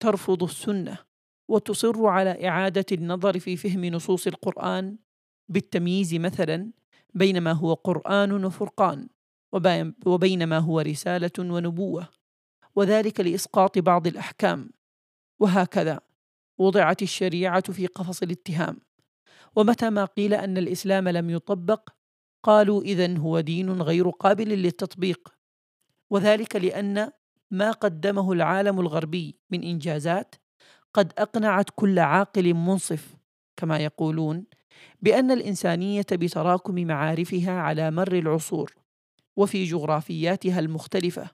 ترفض 0.00 0.42
السنة 0.42 0.98
وتصر 1.48 2.06
على 2.06 2.48
إعادة 2.48 2.86
النظر 2.92 3.38
في 3.38 3.56
فهم 3.56 3.84
نصوص 3.84 4.26
القرآن 4.26 4.98
بالتمييز 5.48 6.14
مثلا 6.14 6.72
بين 7.14 7.40
ما 7.40 7.52
هو 7.52 7.74
قرآن 7.74 8.44
وفرقان 8.44 9.08
وبين 10.06 10.46
ما 10.46 10.58
هو 10.58 10.80
رسالة 10.80 11.30
ونبوة 11.38 12.08
وذلك 12.74 13.20
لإسقاط 13.20 13.78
بعض 13.78 14.06
الأحكام. 14.06 14.70
وهكذا 15.40 16.00
وضعت 16.58 17.02
الشريعة 17.02 17.72
في 17.72 17.86
قفص 17.86 18.22
الاتهام. 18.22 18.76
ومتى 19.56 19.90
ما 19.90 20.04
قيل 20.04 20.34
أن 20.34 20.58
الإسلام 20.58 21.08
لم 21.08 21.30
يطبق 21.30 21.88
قالوا 22.42 22.82
إذا 22.82 23.18
هو 23.18 23.40
دين 23.40 23.82
غير 23.82 24.10
قابل 24.10 24.48
للتطبيق. 24.48 25.34
وذلك 26.10 26.56
لأن 26.56 27.10
ما 27.50 27.70
قدمه 27.70 28.32
العالم 28.32 28.80
الغربي 28.80 29.36
من 29.50 29.62
إنجازات 29.62 30.34
قد 30.94 31.12
أقنعت 31.18 31.66
كل 31.74 31.98
عاقل 31.98 32.54
منصف 32.54 33.14
كما 33.56 33.78
يقولون 33.78 34.44
بأن 35.02 35.30
الإنسانية 35.30 36.06
بتراكم 36.12 36.74
معارفها 36.74 37.52
على 37.52 37.90
مر 37.90 38.12
العصور 38.12 38.74
وفي 39.36 39.64
جغرافياتها 39.64 40.58
المختلفة. 40.58 41.30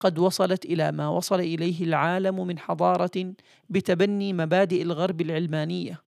قد 0.00 0.18
وصلت 0.18 0.64
إلى 0.64 0.92
ما 0.92 1.08
وصل 1.08 1.40
إليه 1.40 1.84
العالم 1.84 2.46
من 2.46 2.58
حضارة 2.58 3.34
بتبني 3.68 4.32
مبادئ 4.32 4.82
الغرب 4.82 5.20
العلمانية. 5.20 6.02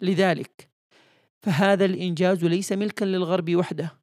لذلك 0.00 0.68
فهذا 1.46 1.84
الإنجاز 1.84 2.44
ليس 2.44 2.72
ملكا 2.72 3.04
للغرب 3.04 3.56
وحده 3.56 4.00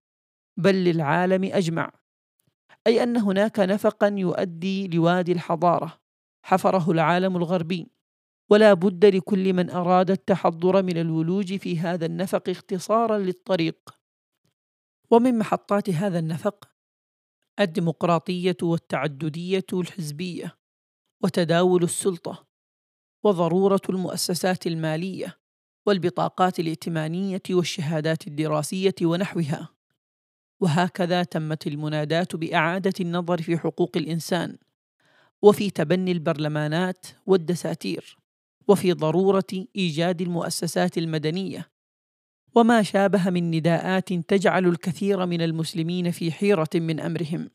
بل 0.57 0.75
للعالم 0.75 1.43
أجمع 1.43 1.91
أي 2.88 3.03
أن 3.03 3.17
هناك 3.17 3.59
نفقا 3.59 4.07
يؤدي 4.07 4.88
لوادي 4.88 5.31
الحضارة 5.31 6.01
حفره 6.45 6.91
العالم 6.91 7.38
الغربي 7.38 7.88
ولا 8.50 8.73
بد 8.73 9.05
لكل 9.05 9.53
من 9.53 9.69
أراد 9.69 10.12
التحضر 10.12 10.83
من 10.83 10.97
الولوج 10.97 11.55
في 11.55 11.79
هذا 11.79 12.05
النفق 12.05 12.50
اختصارا 12.50 13.17
للطريق. 13.17 13.89
ومن 15.12 15.38
محطات 15.38 15.89
هذا 15.89 16.19
النفق 16.19 16.69
الديمقراطية 17.59 18.57
والتعددية 18.63 19.65
الحزبية 19.73 20.57
وتداول 21.23 21.83
السلطة 21.83 22.47
وضرورة 23.23 23.81
المؤسسات 23.89 24.67
المالية 24.67 25.42
والبطاقات 25.85 26.59
الائتمانية 26.59 27.41
والشهادات 27.49 28.27
الدراسية 28.27 28.95
ونحوها. 29.01 29.69
وهكذا 30.59 31.23
تمت 31.23 31.67
المناداه 31.67 32.27
بإعادة 32.33 32.93
النظر 32.99 33.41
في 33.41 33.57
حقوق 33.57 33.91
الإنسان 33.97 34.57
وفي 35.41 35.69
تبني 35.69 36.11
البرلمانات 36.11 37.07
والدساتير 37.25 38.17
وفي 38.67 38.93
ضرورة 38.93 39.65
إيجاد 39.75 40.21
المؤسسات 40.21 40.97
المدنية. 40.97 41.69
وما 42.55 42.83
شابه 42.83 43.29
من 43.29 43.51
نداءات 43.51 44.13
تجعل 44.13 44.67
الكثير 44.67 45.25
من 45.25 45.41
المسلمين 45.41 46.11
في 46.11 46.31
حيرة 46.31 46.69
من 46.75 46.99
أمرهم. 46.99 47.49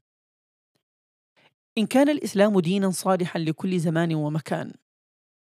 إن 1.78 1.86
كان 1.86 2.08
الإسلام 2.08 2.60
دينا 2.60 2.90
صالحا 2.90 3.38
لكل 3.38 3.78
زمان 3.78 4.14
ومكان 4.14 4.72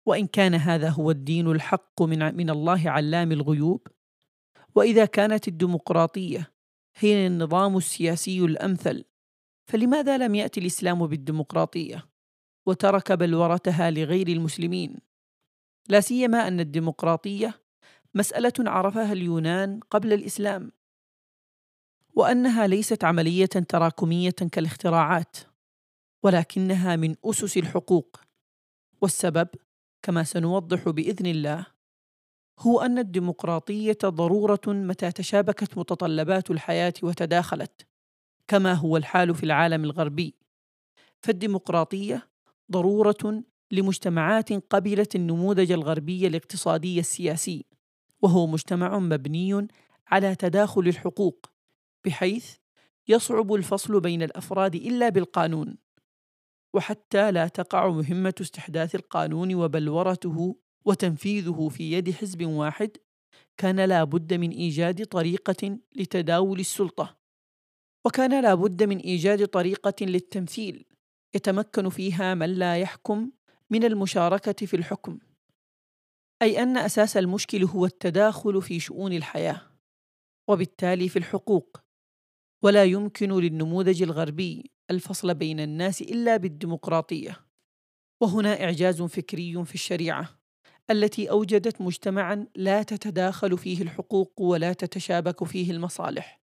وإن 0.06 0.26
كان 0.26 0.54
هذا 0.54 0.88
هو 0.88 1.10
الدين 1.10 1.50
الحق 1.50 2.02
من 2.02 2.36
من 2.36 2.50
الله 2.50 2.90
علام 2.90 3.32
الغيوب. 3.32 3.86
وإذا 4.74 5.04
كانت 5.04 5.48
الديمقراطية 5.48 6.52
هي 6.96 7.26
النظام 7.26 7.76
السياسي 7.76 8.44
الأمثل 8.44 9.04
فلماذا 9.66 10.18
لم 10.18 10.34
يأتي 10.34 10.60
الإسلام 10.60 11.06
بالديمقراطية 11.06 12.08
وترك 12.66 13.12
بلورتها 13.12 13.90
لغير 13.90 14.28
المسلمين؟ 14.28 14.98
لا 15.88 16.00
سيما 16.00 16.48
أن 16.48 16.60
الديمقراطية 16.60 17.60
مسألة 18.14 18.52
عرفها 18.58 19.12
اليونان 19.12 19.80
قبل 19.90 20.12
الإسلام 20.12 20.72
وأنها 22.14 22.66
ليست 22.66 23.04
عملية 23.04 23.46
تراكمية 23.46 24.30
كالاختراعات 24.30 25.36
ولكنها 26.22 26.96
من 26.96 27.16
أسس 27.24 27.56
الحقوق. 27.56 28.20
والسبب؟ 29.02 29.48
كما 30.02 30.24
سنوضح 30.24 30.88
بإذن 30.88 31.26
الله 31.26 31.66
هو 32.58 32.80
أن 32.80 32.98
الديمقراطية 32.98 33.98
ضرورة 34.04 34.60
متى 34.66 35.12
تشابكت 35.12 35.78
متطلبات 35.78 36.50
الحياة 36.50 36.94
وتداخلت 37.02 37.86
كما 38.48 38.72
هو 38.72 38.96
الحال 38.96 39.34
في 39.34 39.42
العالم 39.42 39.84
الغربي. 39.84 40.34
فالديمقراطية 41.22 42.28
ضرورة 42.72 43.42
لمجتمعات 43.70 44.52
قبلت 44.52 45.16
النموذج 45.16 45.72
الغربي 45.72 46.26
الاقتصادي 46.26 47.00
السياسي 47.00 47.64
وهو 48.22 48.46
مجتمع 48.46 48.98
مبني 48.98 49.68
على 50.06 50.34
تداخل 50.34 50.88
الحقوق 50.88 51.46
بحيث 52.04 52.56
يصعب 53.08 53.54
الفصل 53.54 54.00
بين 54.00 54.22
الأفراد 54.22 54.74
إلا 54.74 55.08
بالقانون. 55.08 55.78
وحتى 56.74 57.32
لا 57.32 57.48
تقع 57.48 57.88
مهمة 57.88 58.34
استحداث 58.40 58.94
القانون 58.94 59.54
وبلورته 59.54 60.56
وتنفيذه 60.84 61.68
في 61.68 61.92
يد 61.92 62.10
حزب 62.10 62.46
واحد 62.46 62.96
كان 63.56 63.80
لا 63.80 64.04
بد 64.04 64.34
من 64.34 64.50
إيجاد 64.50 65.06
طريقة 65.06 65.78
لتداول 65.96 66.60
السلطة. 66.60 67.18
وكان 68.06 68.42
لا 68.42 68.54
بد 68.54 68.82
من 68.82 68.98
إيجاد 68.98 69.46
طريقة 69.46 69.94
للتمثيل 70.06 70.84
يتمكن 71.34 71.88
فيها 71.88 72.34
من 72.34 72.54
لا 72.54 72.76
يحكم 72.76 73.30
من 73.70 73.84
المشاركة 73.84 74.66
في 74.66 74.76
الحكم. 74.76 75.18
أي 76.42 76.62
أن 76.62 76.76
أساس 76.76 77.16
المشكل 77.16 77.64
هو 77.64 77.86
التداخل 77.86 78.62
في 78.62 78.80
شؤون 78.80 79.12
الحياة 79.12 79.60
وبالتالي 80.48 81.08
في 81.08 81.18
الحقوق. 81.18 81.82
ولا 82.62 82.84
يمكن 82.84 83.32
للنموذج 83.32 84.02
الغربي 84.02 84.70
الفصل 84.90 85.34
بين 85.34 85.60
الناس 85.60 86.02
إلا 86.02 86.36
بالديمقراطية. 86.36 87.46
وهنا 88.20 88.64
إعجاز 88.64 89.02
فكري 89.02 89.64
في 89.64 89.74
الشريعة 89.74 90.42
التي 90.90 91.30
أوجدت 91.30 91.80
مجتمعا 91.80 92.46
لا 92.56 92.82
تتداخل 92.82 93.58
فيه 93.58 93.82
الحقوق 93.82 94.40
ولا 94.40 94.72
تتشابك 94.72 95.44
فيه 95.44 95.70
المصالح 95.70 96.42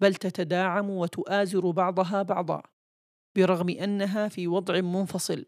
بل 0.00 0.14
تتداعم 0.14 0.90
وتؤازر 0.90 1.70
بعضها 1.70 2.22
بعضا 2.22 2.62
برغم 3.36 3.68
أنها 3.68 4.28
في 4.28 4.48
وضع 4.48 4.80
منفصل 4.80 5.44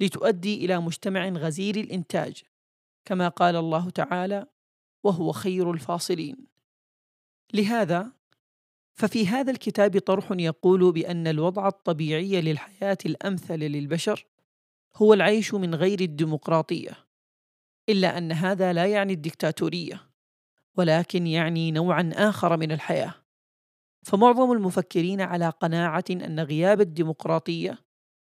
لتؤدي 0.00 0.64
إلى 0.64 0.80
مجتمع 0.80 1.28
غزير 1.28 1.76
الإنتاج 1.76 2.42
كما 3.04 3.28
قال 3.28 3.56
الله 3.56 3.90
تعالى 3.90 4.46
وهو 5.04 5.32
خير 5.32 5.70
الفاصلين 5.70 6.46
لهذا 7.54 8.12
ففي 9.02 9.26
هذا 9.26 9.50
الكتاب 9.50 9.98
طرح 9.98 10.28
يقول 10.30 10.92
بأن 10.92 11.26
الوضع 11.26 11.68
الطبيعي 11.68 12.40
للحياة 12.40 12.98
الأمثل 13.06 13.58
للبشر 13.58 14.26
هو 14.96 15.14
العيش 15.14 15.54
من 15.54 15.74
غير 15.74 16.00
الديمقراطية 16.00 16.90
إلا 17.88 18.18
أن 18.18 18.32
هذا 18.32 18.72
لا 18.72 18.86
يعني 18.86 19.12
الدكتاتورية 19.12 20.00
ولكن 20.76 21.26
يعني 21.26 21.70
نوعا 21.70 22.10
آخر 22.14 22.56
من 22.56 22.72
الحياة. 22.72 23.14
فمعظم 24.06 24.52
المفكرين 24.52 25.20
على 25.20 25.48
قناعة 25.48 26.04
أن 26.10 26.40
غياب 26.40 26.80
الديمقراطية 26.80 27.78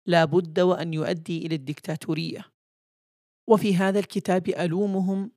لا 0.06 0.24
بد 0.24 0.60
وأن 0.60 0.94
يؤدي 0.94 1.46
إلى 1.46 1.54
الدكتاتورية. 1.54 2.44
وفي 3.48 3.76
هذا 3.76 3.98
الكتاب 3.98 4.48
ألومهم 4.48 5.30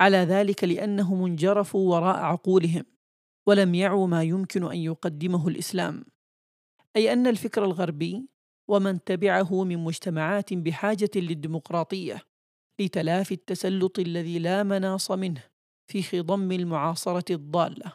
على 0.00 0.16
ذلك 0.16 0.64
لأنهم 0.64 1.24
انجرفوا 1.24 1.94
وراء 1.94 2.16
عقولهم. 2.16 2.93
ولم 3.46 3.74
يعوا 3.74 4.06
ما 4.06 4.22
يمكن 4.22 4.64
أن 4.64 4.76
يقدمه 4.78 5.48
الإسلام. 5.48 6.04
أي 6.96 7.12
أن 7.12 7.26
الفكر 7.26 7.64
الغربي 7.64 8.28
ومن 8.68 9.04
تبعه 9.04 9.64
من 9.64 9.78
مجتمعات 9.78 10.54
بحاجة 10.54 11.10
للديمقراطية 11.16 12.22
لتلافي 12.80 13.34
التسلط 13.34 13.98
الذي 13.98 14.38
لا 14.38 14.62
مناص 14.62 15.10
منه 15.10 15.44
في 15.86 16.02
خضم 16.02 16.52
المعاصرة 16.52 17.34
الضالة. 17.34 17.92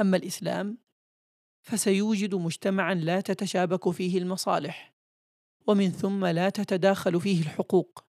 أما 0.00 0.16
الإسلام 0.16 0.78
فسيوجد 1.62 2.34
مجتمعا 2.34 2.94
لا 2.94 3.20
تتشابك 3.20 3.90
فيه 3.90 4.18
المصالح 4.18 4.94
ومن 5.66 5.90
ثم 5.90 6.26
لا 6.26 6.48
تتداخل 6.48 7.20
فيه 7.20 7.40
الحقوق. 7.40 8.04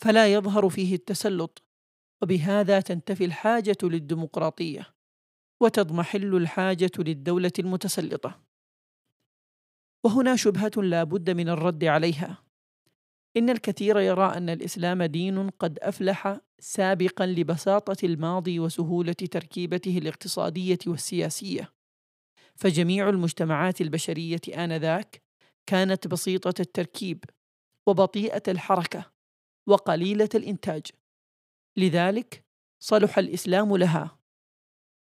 فلا 0.00 0.32
يظهر 0.32 0.68
فيه 0.68 0.94
التسلط 0.94 1.64
وبهذا 2.22 2.80
تنتفي 2.80 3.24
الحاجة 3.24 3.76
للديمقراطية. 3.82 4.97
وتضمحل 5.60 6.36
الحاجة 6.36 6.90
للدولة 6.98 7.52
المتسلطة. 7.58 8.40
وهنا 10.04 10.36
شبهة 10.36 10.70
لا 10.76 11.04
بد 11.04 11.30
من 11.30 11.48
الرد 11.48 11.84
عليها. 11.84 12.44
إن 13.36 13.50
الكثير 13.50 13.98
يرى 13.98 14.26
أن 14.36 14.50
الإسلام 14.50 15.02
دين 15.02 15.50
قد 15.50 15.78
أفلح 15.78 16.40
سابقا 16.58 17.26
لبساطة 17.26 18.06
الماضي 18.06 18.60
وسهولة 18.60 19.12
تركيبته 19.12 19.98
الاقتصادية 19.98 20.78
والسياسية. 20.86 21.72
فجميع 22.56 23.08
المجتمعات 23.08 23.80
البشرية 23.80 24.40
آنذاك 24.54 25.22
كانت 25.66 26.06
بسيطة 26.06 26.54
التركيب 26.60 27.24
وبطيئة 27.86 28.42
الحركة 28.48 29.12
وقليلة 29.66 30.28
الإنتاج. 30.34 30.86
لذلك 31.76 32.44
صلح 32.80 33.18
الإسلام 33.18 33.76
لها 33.76 34.17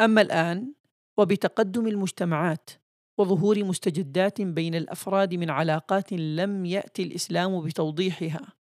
أما 0.00 0.20
الآن 0.20 0.72
وبتقدم 1.16 1.87
المجتمعات 1.87 2.70
وظهور 3.18 3.64
مستجدات 3.64 4.42
بين 4.42 4.74
الأفراد 4.74 5.35
من 5.35 5.50
علاقات 5.50 6.12
لم 6.12 6.66
يأتي 6.66 7.02
الإسلام 7.02 7.64
بتوضيحها 7.64 8.52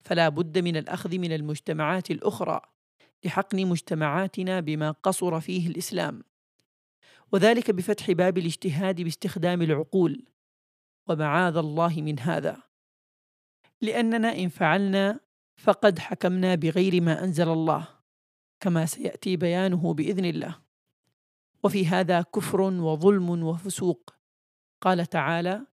فلا 0.00 0.28
بد 0.28 0.58
من 0.58 0.76
الأخذ 0.76 1.18
من 1.18 1.32
المجتمعات 1.32 2.10
الأخرى 2.10 2.60
لحقن 3.24 3.66
مجتمعاتنا 3.66 4.60
بما 4.60 4.90
قصر 4.90 5.40
فيه 5.40 5.68
الإسلام. 5.68 6.22
وذلك 7.32 7.70
بفتح 7.70 8.10
باب 8.10 8.38
الاجتهاد 8.38 9.00
باستخدام 9.00 9.62
العقول. 9.62 10.24
ومعاذ 11.08 11.56
الله 11.56 11.94
من 12.02 12.18
هذا. 12.18 12.62
لأننا 13.80 14.38
إن 14.38 14.48
فعلنا 14.48 15.20
فقد 15.56 15.98
حكمنا 15.98 16.54
بغير 16.54 17.00
ما 17.00 17.24
أنزل 17.24 17.48
الله 17.48 17.88
كما 18.60 18.86
سيأتي 18.86 19.36
بيانه 19.36 19.94
بإذن 19.94 20.24
الله. 20.24 20.69
وفي 21.64 21.86
هذا 21.86 22.22
كفر 22.22 22.60
وظلم 22.60 23.42
وفسوق. 23.42 24.10
قال 24.80 25.06
تعالى 25.06 25.66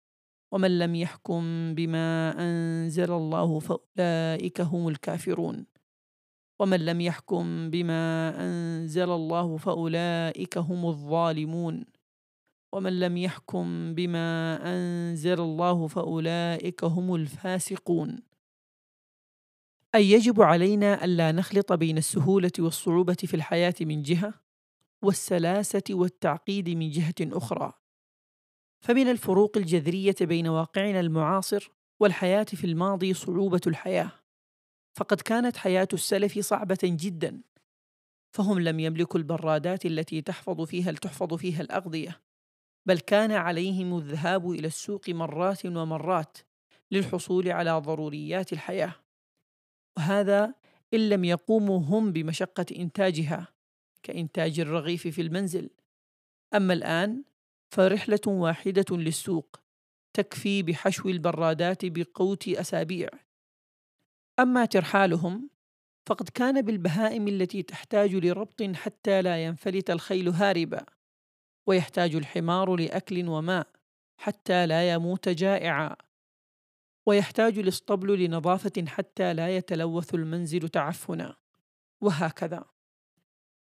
ومن 0.52 0.80
لم 0.80 0.95
يحكم 0.95 1.73
بما 1.76 2.36
أنزل 2.39 3.12
الله 3.12 3.60
فأولئك 3.60 4.62
هم 4.62 4.88
الكافرون. 4.88 5.65
ومن 6.60 6.86
لم 6.86 7.02
يحكم 7.02 7.69
بما 7.69 8.34
أنزل 8.41 9.10
الله 9.10 9.58
فأولئك 9.58 10.58
هم 10.58 10.86
الظالمون. 10.86 11.86
ومن 12.73 13.00
لم 13.00 13.17
يحكم 13.17 13.93
بما 13.93 14.60
أنزل 14.73 15.39
الله 15.39 15.88
فأولئك 15.88 16.84
هم 16.84 17.15
الفاسقون. 17.15 18.19
أي 19.95 20.12
يجب 20.12 20.41
علينا 20.41 21.06
ألا 21.06 21.32
نخلط 21.32 21.73
بين 21.73 21.97
السهولة 21.97 22.52
والصعوبة 22.60 23.13
في 23.13 23.34
الحياة 23.34 23.76
من 23.82 24.02
جهة؟ 24.02 24.46
والسلاسة 25.08 25.84
والتعقيد 25.89 26.70
من 26.70 26.89
جهة 26.89 27.15
أخرى. 27.22 27.74
فمن 28.80 29.08
الفروق 29.08 29.58
الجذرية 29.58 30.15
بين 30.22 30.48
واقعنا 30.48 31.00
المعاصر 31.00 31.72
والحياة 32.00 32.43
في 32.43 32.63
الماضي 32.63 33.13
صعوبة 33.13 33.62
الحياة. 33.67 34.12
فقد 34.98 35.22
كانت 35.22 35.58
حياة 35.58 35.88
السلف 35.93 36.39
صعبة 36.39 36.78
جدا. 36.84 37.41
فهم 38.32 38.60
لم 38.60 38.80
يملكوا 38.80 39.20
البرادات 39.20 39.86
التي 39.86 40.22
تحفظ 40.22 40.62
فيها 40.62 40.91
تحفظ 40.91 41.34
فيها 41.34 41.62
الأغذية. 41.62 42.22
بل 42.86 43.00
كان 43.00 43.32
عليهم 43.32 43.98
الذهاب 43.98 44.52
إلى 44.52 44.67
السوق 44.67 45.10
مرات 45.10 45.65
ومرات 45.65 46.38
للحصول 46.91 47.52
على 47.52 47.72
ضروريات 47.72 48.54
الحياة. 48.54 48.96
وهذا 49.98 50.54
إن 50.93 51.10
لم 51.10 51.24
يقوموا 51.24 51.80
هم 51.80 52.12
بمشقة 52.12 52.65
إنتاجها. 52.76 53.57
كإنتاج 54.03 54.60
الرغيف 54.60 55.07
في 55.07 55.21
المنزل. 55.21 55.69
أما 56.55 56.73
الآن 56.73 57.23
فرحلة 57.71 58.19
واحدة 58.27 58.86
للسوق 58.91 59.60
تكفي 60.13 60.63
بحشو 60.63 61.10
البرادات 61.10 61.86
بقوت 61.86 62.47
أسابيع. 62.47 63.10
أما 64.39 64.65
ترحالهم 64.65 65.49
فقد 66.05 66.29
كان 66.29 66.62
بالبهائم 66.62 67.27
التي 67.27 67.63
تحتاج 67.63 68.15
لربط 68.15 68.63
حتى 68.63 69.21
لا 69.21 69.45
ينفلت 69.45 69.89
الخيل 69.89 70.29
هاربا 70.29 70.86
ويحتاج 71.67 72.15
الحمار 72.15 72.75
لأكل 72.75 73.27
وماء 73.27 73.67
حتى 74.17 74.65
لا 74.65 74.93
يموت 74.93 75.29
جائعا. 75.29 75.95
ويحتاج 77.05 77.60
الاسطبل 77.60 78.19
لنظافة 78.19 78.86
حتى 78.88 79.33
لا 79.33 79.57
يتلوث 79.57 80.15
المنزل 80.15 80.69
تعفنا. 80.69 81.36
وهكذا. 82.01 82.65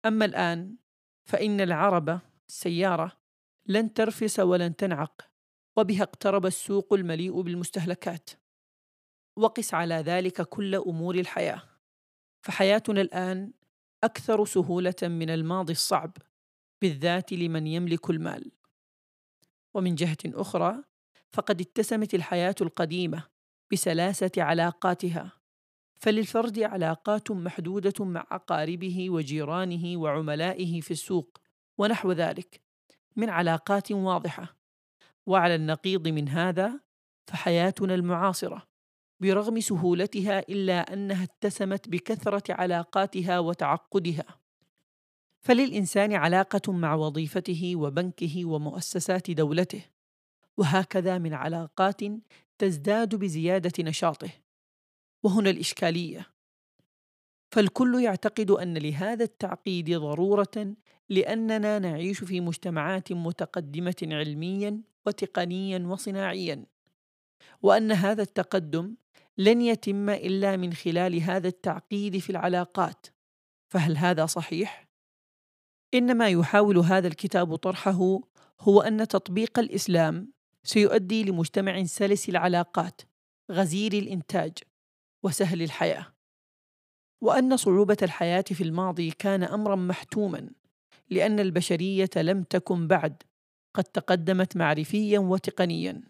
أما 0.07 0.25
الآن 0.25 0.77
فإن 1.25 1.61
العربة 1.61 2.21
السيارة 2.49 3.13
لن 3.67 3.95
ترفس 3.95 4.41
ولن 4.41 4.77
تنعق 4.77 5.23
وبها 5.77 6.03
اقترب 6.03 6.47
السوق 6.47 6.93
المليء 6.93 7.41
بالمستهلكات. 7.41 8.31
وقس 9.37 9.75
على 9.75 9.95
ذلك 9.95 10.43
كل 10.43 10.75
أمور 10.75 11.15
الحياة. 11.15 11.63
فحياتنا 12.43 13.01
الآن 13.01 13.53
أكثر 14.05 14.45
سهولة 14.45 14.95
من 15.03 15.31
الماضي 15.31 15.73
الصعب 15.73 16.17
بالذات 16.83 17.33
لمن 17.33 17.67
يملك 17.67 18.11
المال. 18.11 18.53
ومن 19.75 19.95
جهة 19.95 20.19
أخرى 20.27 20.83
فقد 21.33 21.61
اتسمت 21.61 22.15
الحياة 22.15 22.55
القديمة 22.61 23.29
بسلاسة 23.73 24.31
علاقاتها. 24.39 25.42
فللفرد 26.03 26.59
علاقات 26.59 27.31
محدودة 27.31 28.05
مع 28.05 28.27
أقاربه 28.31 29.11
وجيرانه 29.11 29.97
وعملائه 29.97 30.81
في 30.81 30.91
السوق 30.91 31.39
ونحو 31.79 32.13
ذلك 32.13 32.61
من 33.17 33.31
علاقات 33.31 33.93
واضحة. 33.93 34.57
وعلى 35.27 35.55
النقيض 35.55 36.09
من 36.09 36.29
هذا 36.29 36.81
فحياتنا 37.27 37.95
المعاصرة 37.95 38.63
برغم 39.21 39.61
سهولتها 39.61 40.39
إلا 40.39 40.93
أنها 40.93 41.25
اتسمت 41.25 41.89
بكثرة 41.89 42.55
علاقاتها 42.55 43.39
وتعقدها. 43.39 44.25
فللإنسان 45.41 46.13
علاقة 46.13 46.73
مع 46.73 46.95
وظيفته 46.95 47.73
وبنكه 47.77 48.45
ومؤسسات 48.45 49.31
دولته 49.31 49.85
وهكذا 50.57 51.19
من 51.19 51.35
علاقات 51.35 52.01
تزداد 52.59 53.15
بزيادة 53.15 53.73
نشاطه. 53.85 54.42
وهنا 55.23 55.51
الإشكالية. 55.51 56.27
فالكل 57.53 58.03
يعتقد 58.03 58.51
أن 58.51 58.79
لهذا 58.79 59.25
التعقيد 59.25 59.91
ضرورة 59.91 60.75
لأننا 61.09 61.79
نعيش 61.79 62.25
في 62.25 62.41
مجتمعات 62.41 63.13
متقدمة 63.13 63.97
علميا 64.03 64.81
وتقنيا 65.07 65.79
وصناعيا 65.79 66.67
وأن 67.63 67.93
هذا 67.93 68.23
التقدم 68.23 68.95
لن 69.39 69.61
يتم 69.61 70.11
إلا 70.11 70.57
من 70.57 70.73
خلال 70.73 71.21
هذا 71.21 71.49
التعقيد 71.49 72.19
في 72.19 72.31
العلاقات. 72.31 73.07
فهل 73.69 73.97
هذا 73.97 74.27
صحيح؟ 74.27 74.89
إنما 75.95 76.29
يحاول 76.29 76.79
هذا 76.79 77.09
الكتاب 77.09 77.57
طرحه 77.57 78.21
هو 78.61 78.81
أن 78.81 79.09
تطبيق 79.09 79.59
الإسلام 79.59 80.33
سيؤدي 80.65 81.25
لمجتمع 81.25 81.85
سلس 81.85 82.29
العلاقات 82.29 83.03
غزير 83.51 83.93
الإنتاج. 83.93 84.53
وسهل 85.23 85.63
الحياة. 85.63 86.07
وأن 87.21 87.57
صعوبة 87.57 87.97
الحياة 88.03 88.45
في 88.49 88.63
الماضي 88.63 89.11
كان 89.11 89.43
أمرا 89.43 89.77
محتوما 89.77 90.51
لأن 91.11 91.41
البشرية 91.41 92.11
لم 92.17 92.43
تكن 92.43 92.87
بعد 92.87 93.23
قد 93.75 93.85
تقدمت 93.85 94.57
معرفيا 94.57 95.19
وتقنيا. 95.19 96.03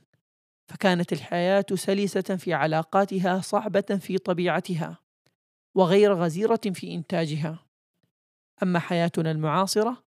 فكانت 0.69 1.13
الحياة 1.13 1.67
سلسة 1.75 2.37
في 2.37 2.55
علاقاتها 2.55 3.41
صعبة 3.41 3.99
في 4.01 4.19
طبيعتها 4.19 4.99
وغير 5.75 6.15
غزيرة 6.15 6.61
في 6.75 6.95
إنتاجها. 6.95 7.67
أما 8.63 8.79
حياتنا 8.79 9.31
المعاصرة 9.31 10.05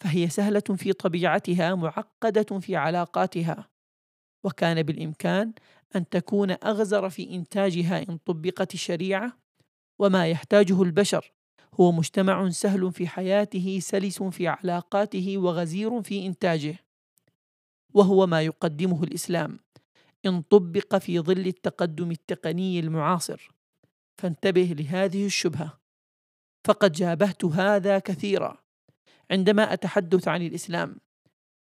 فهي 0.00 0.28
سهلة 0.28 0.60
في 0.60 0.92
طبيعتها 0.92 1.74
معقدة 1.74 2.58
في 2.60 2.76
علاقاتها. 2.76 3.68
وكان 4.44 4.82
بالإمكان 4.82 5.52
أن 5.96 6.08
تكون 6.08 6.50
أغزر 6.50 7.10
في 7.10 7.30
إنتاجها 7.30 8.08
إن 8.08 8.16
طبقت 8.16 8.74
الشريعة؟ 8.74 9.38
وما 9.98 10.26
يحتاجه 10.26 10.82
البشر. 10.82 11.32
هو 11.80 11.92
مجتمع 11.92 12.50
سهل 12.50 12.92
في 12.92 13.08
حياته 13.08 13.78
سلس 13.82 14.22
في 14.22 14.48
علاقاته 14.48 15.38
وغزير 15.38 16.02
في 16.02 16.26
إنتاجه. 16.26 16.76
وهو 17.94 18.26
ما 18.26 18.42
يقدمه 18.42 19.04
الإسلام. 19.04 19.58
إن 20.26 20.42
طبق 20.42 20.96
في 20.96 21.20
ظل 21.20 21.46
التقدم 21.46 22.10
التقني 22.10 22.80
المعاصر. 22.80 23.50
فانتبه 24.18 24.74
لهذه 24.78 25.26
الشبهة. 25.26 25.80
فقد 26.64 26.92
جابهت 26.92 27.44
هذا 27.44 27.98
كثيرا. 27.98 28.56
عندما 29.30 29.72
أتحدث 29.72 30.28
عن 30.28 30.42
الإسلام. 30.42 31.00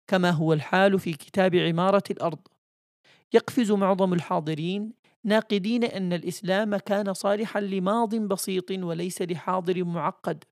كما 0.07 0.29
هو 0.31 0.53
الحال 0.53 0.99
في 0.99 1.13
كتاب 1.13 1.55
عمارة 1.55 2.03
الأرض. 2.11 2.39
يقفز 3.33 3.71
معظم 3.71 4.13
الحاضرين 4.13 4.93
ناقدين 5.23 5.83
أن 5.83 6.13
الإسلام 6.13 6.77
كان 6.77 7.13
صالحا 7.13 7.61
لماض 7.61 8.15
بسيط 8.15 8.71
وليس 8.71 9.21
لحاضر 9.21 9.83
معقد 9.83 10.43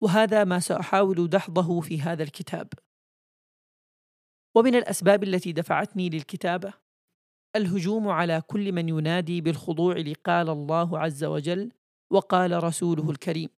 وهذا 0.00 0.44
ما 0.44 0.58
سأحاول 0.58 1.28
دحضه 1.28 1.80
في 1.80 2.00
هذا 2.00 2.22
الكتاب. 2.22 2.68
ومن 4.54 4.74
الأسباب 4.74 5.24
التي 5.24 5.52
دفعتني 5.52 6.08
للكتابة 6.08 6.72
الهجوم 7.56 8.08
على 8.08 8.42
كل 8.46 8.72
من 8.72 8.88
ينادي 8.88 9.40
بالخضوع 9.40 9.94
لقال 9.94 10.48
الله 10.48 10.98
عز 10.98 11.24
وجل 11.24 11.72
وقال 12.10 12.64
رسوله 12.64 13.10
الكريم 13.10 13.48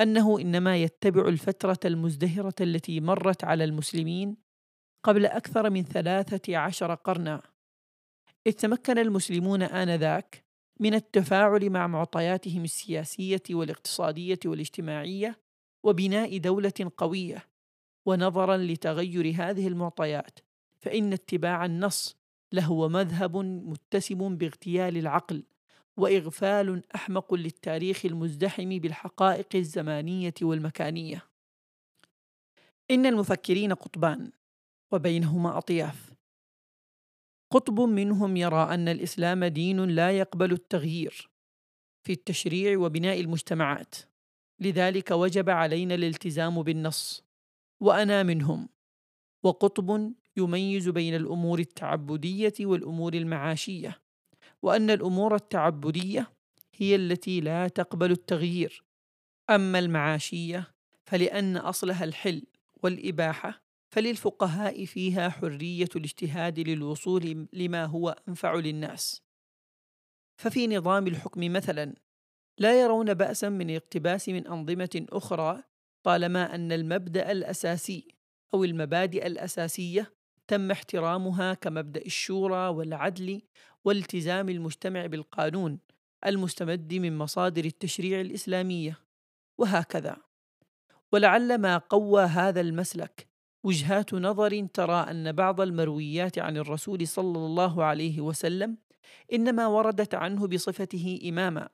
أنه 0.00 0.40
إنما 0.40 0.76
يتبع 0.76 1.28
الفترة 1.28 1.78
المزدهرة 1.84 2.54
التي 2.60 3.00
مرت 3.00 3.44
على 3.44 3.64
المسلمين 3.64 4.36
قبل 5.08 5.26
أكثر 5.26 5.70
من 5.70 5.84
ثلاثة 5.84 6.56
عشر 6.56 6.94
قرنا. 6.94 7.42
إذ 8.46 8.52
تمكن 8.52 8.98
المسلمون 8.98 9.62
آنذاك 9.62 10.44
من 10.80 10.94
التفاعل 10.94 11.70
مع 11.70 11.86
معطياتهم 11.86 12.64
السياسية 12.64 13.42
والاقتصادية 13.50 14.38
والاجتماعية 14.44 15.40
وبناء 15.82 16.38
دولة 16.38 16.92
قوية. 16.96 17.48
ونظرا 18.06 18.56
لتغير 18.56 19.34
هذه 19.36 19.68
المعطيات 19.68 20.38
فإن 20.78 21.12
اتباع 21.12 21.64
النص 21.64 22.16
لهو 22.52 22.88
مذهب 22.88 23.36
متسم 23.36 24.36
باغتيال 24.36 24.96
العقل 24.96 25.44
وإغفال 25.96 26.82
أحمق 26.94 27.34
للتاريخ 27.34 28.06
المزدحم 28.06 28.78
بالحقائق 28.78 29.48
الزمانية 29.54 30.34
والمكانية. 30.42 31.24
إن 32.90 33.06
المفكرين 33.06 33.72
قطبان. 33.72 34.37
وبينهما 34.92 35.58
أطياف. 35.58 36.12
قطب 37.52 37.80
منهم 37.80 38.36
يرى 38.36 38.74
أن 38.74 38.88
الإسلام 38.88 39.44
دين 39.44 39.84
لا 39.84 40.18
يقبل 40.18 40.52
التغيير 40.52 41.30
في 42.06 42.12
التشريع 42.12 42.78
وبناء 42.78 43.20
المجتمعات. 43.20 43.94
لذلك 44.60 45.10
وجب 45.10 45.50
علينا 45.50 45.94
الالتزام 45.94 46.62
بالنص. 46.62 47.24
وأنا 47.80 48.22
منهم. 48.22 48.68
وقطب 49.42 50.12
يميز 50.36 50.88
بين 50.88 51.14
الأمور 51.14 51.58
التعبدية 51.58 52.54
والأمور 52.60 53.14
المعاشية. 53.14 54.00
وأن 54.62 54.90
الأمور 54.90 55.34
التعبدية 55.34 56.32
هي 56.74 56.96
التي 56.96 57.40
لا 57.40 57.68
تقبل 57.68 58.10
التغيير. 58.10 58.84
أما 59.50 59.78
المعاشية 59.78 60.74
فلأن 61.06 61.56
أصلها 61.56 62.04
الحل 62.04 62.42
والإباحة 62.82 63.67
فللفقهاء 63.90 64.84
فيها 64.84 65.28
حرية 65.28 65.88
الاجتهاد 65.96 66.60
للوصول 66.60 67.48
لما 67.52 67.84
هو 67.84 68.16
أنفع 68.28 68.54
للناس. 68.54 69.22
ففي 70.36 70.66
نظام 70.66 71.06
الحكم 71.06 71.52
مثلا 71.52 71.94
لا 72.58 72.80
يرون 72.80 73.14
باسا 73.14 73.48
من 73.48 73.70
الاقتباس 73.70 74.28
من 74.28 74.46
أنظمة 74.46 75.06
أخرى 75.12 75.62
طالما 76.02 76.54
أن 76.54 76.72
المبدأ 76.72 77.32
الأساسي 77.32 78.14
أو 78.54 78.64
المبادئ 78.64 79.26
الأساسية 79.26 80.12
تم 80.46 80.70
احترامها 80.70 81.54
كمبدأ 81.54 82.00
الشورى 82.06 82.68
والعدل 82.68 83.42
والتزام 83.84 84.48
المجتمع 84.48 85.06
بالقانون 85.06 85.78
المستمد 86.26 86.94
من 86.94 87.18
مصادر 87.18 87.64
التشريع 87.64 88.20
الإسلامية. 88.20 88.98
وهكذا. 89.58 90.16
ولعل 91.12 91.58
ما 91.58 91.78
قوى 91.78 92.22
هذا 92.22 92.60
المسلك 92.60 93.27
وجهات 93.64 94.14
نظر 94.14 94.66
ترى 94.74 95.10
أن 95.10 95.32
بعض 95.32 95.60
المرويات 95.60 96.38
عن 96.38 96.56
الرسول 96.56 97.08
صلى 97.08 97.38
الله 97.38 97.84
عليه 97.84 98.20
وسلم 98.20 98.76
إنما 99.32 99.66
وردت 99.66 100.14
عنه 100.14 100.46
بصفته 100.46 101.20
إماما 101.28 101.68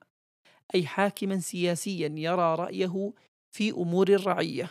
أي 0.75 0.87
حاكما 0.87 1.39
سياسيا 1.39 2.15
يرى 2.17 2.55
رأيه 2.55 3.13
في 3.51 3.71
أمور 3.71 4.09
الرعية. 4.09 4.69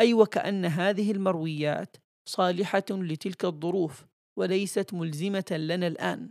أي 0.00 0.14
وكأن 0.14 0.64
هذه 0.64 1.12
المرويات 1.12 1.96
صالحة 2.24 2.84
لتلك 2.90 3.44
الظروف 3.44 4.06
وليست 4.36 4.94
ملزمة 4.94 5.44
لنا 5.50 5.86
الآن. 5.86 6.30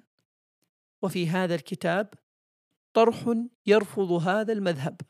وفي 1.02 1.28
هذا 1.30 1.56
الكتاب 1.56 2.14
طرح 2.94 3.34
يرفض 3.66 4.12
هذا 4.12 4.54
المذهب 4.54 5.02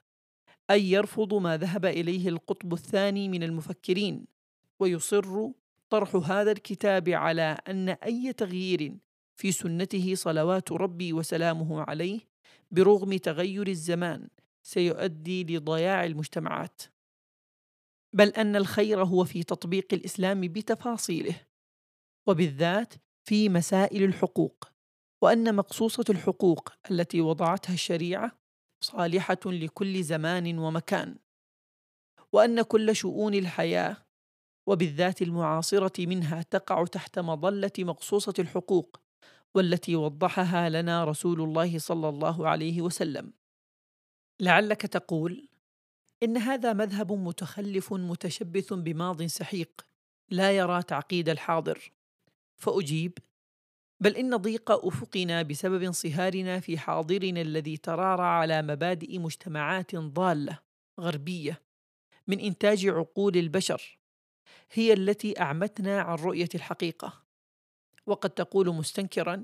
أي 0.69 0.91
يرفض 0.91 1.33
ما 1.33 1.57
ذهب 1.57 1.85
إليه 1.85 2.29
القطب 2.29 2.73
الثاني 2.73 3.29
من 3.29 3.43
المفكرين. 3.43 4.25
ويصر 4.81 5.49
طرح 5.89 6.15
هذا 6.15 6.51
الكتاب 6.51 7.09
على 7.09 7.57
أن 7.67 7.89
أي 7.89 8.33
تغيير 8.33 8.97
في 9.35 9.51
سنته 9.51 10.15
صلوات 10.15 10.71
ربي 10.71 11.13
وسلامه 11.13 11.81
عليه 11.81 12.19
برغم 12.71 13.17
تغير 13.17 13.67
الزمان 13.67 14.27
سيؤدي 14.63 15.43
لضياع 15.43 16.05
المجتمعات. 16.05 16.81
بل 18.13 18.27
أن 18.29 18.55
الخير 18.55 19.03
هو 19.03 19.25
في 19.25 19.43
تطبيق 19.43 19.93
الإسلام 19.93 20.41
بتفاصيله 20.41 21.35
وبالذات 22.27 22.93
في 23.23 23.49
مسائل 23.49 24.03
الحقوق 24.03 24.71
وأن 25.21 25.55
مقصوصة 25.55 26.05
الحقوق 26.09 26.73
التي 26.91 27.21
وضعتها 27.21 27.73
الشريعة 27.73 28.31
صالحة 28.83 29.39
لكل 29.45 30.03
زمان 30.03 30.57
ومكان 30.57 31.15
وأن 32.31 32.61
كل 32.61 32.95
شؤون 32.95 33.33
الحياة 33.33 33.97
وبالذات 34.67 35.21
المعاصرة 35.21 36.05
منها 36.05 36.41
تقع 36.41 36.85
تحت 36.85 37.19
مظلة 37.19 37.71
مقصوصة 37.79 38.33
الحقوق 38.39 39.01
والتي 39.55 39.95
وضحها 39.95 40.69
لنا 40.69 41.03
رسول 41.03 41.41
الله 41.41 41.79
صلى 41.79 42.09
الله 42.09 42.47
عليه 42.47 42.81
وسلم. 42.81 43.33
لعلك 44.39 44.81
تقول 44.81 45.47
إن 46.23 46.37
هذا 46.37 46.73
مذهب 46.73 47.11
متخلف 47.11 47.93
متشبث 47.93 48.73
بماض 48.73 49.23
سحيق 49.23 49.85
لا 50.29 50.51
يرى 50.51 50.83
تعقيد 50.83 51.29
الحاضر. 51.29 51.91
فأجيب 52.57 53.17
بل 53.99 54.15
إن 54.15 54.35
ضيق 54.35 54.71
أفقنا 54.71 55.41
بسبب 55.41 55.83
انصهارنا 55.83 56.59
في 56.59 56.77
حاضرنا 56.77 57.41
الذي 57.41 57.77
ترعرع 57.77 58.27
على 58.27 58.61
مبادئ 58.61 59.17
مجتمعات 59.17 59.95
ضالة 59.95 60.59
غربية 60.99 61.61
من 62.27 62.39
إنتاج 62.39 62.87
عقول 62.87 63.37
البشر. 63.37 64.00
هي 64.71 64.93
التي 64.93 65.39
أعمتنا 65.41 66.01
عن 66.01 66.15
رؤية 66.15 66.49
الحقيقة. 66.55 67.23
وقد 68.05 68.29
تقول 68.29 68.75
مستنكرا 68.75 69.43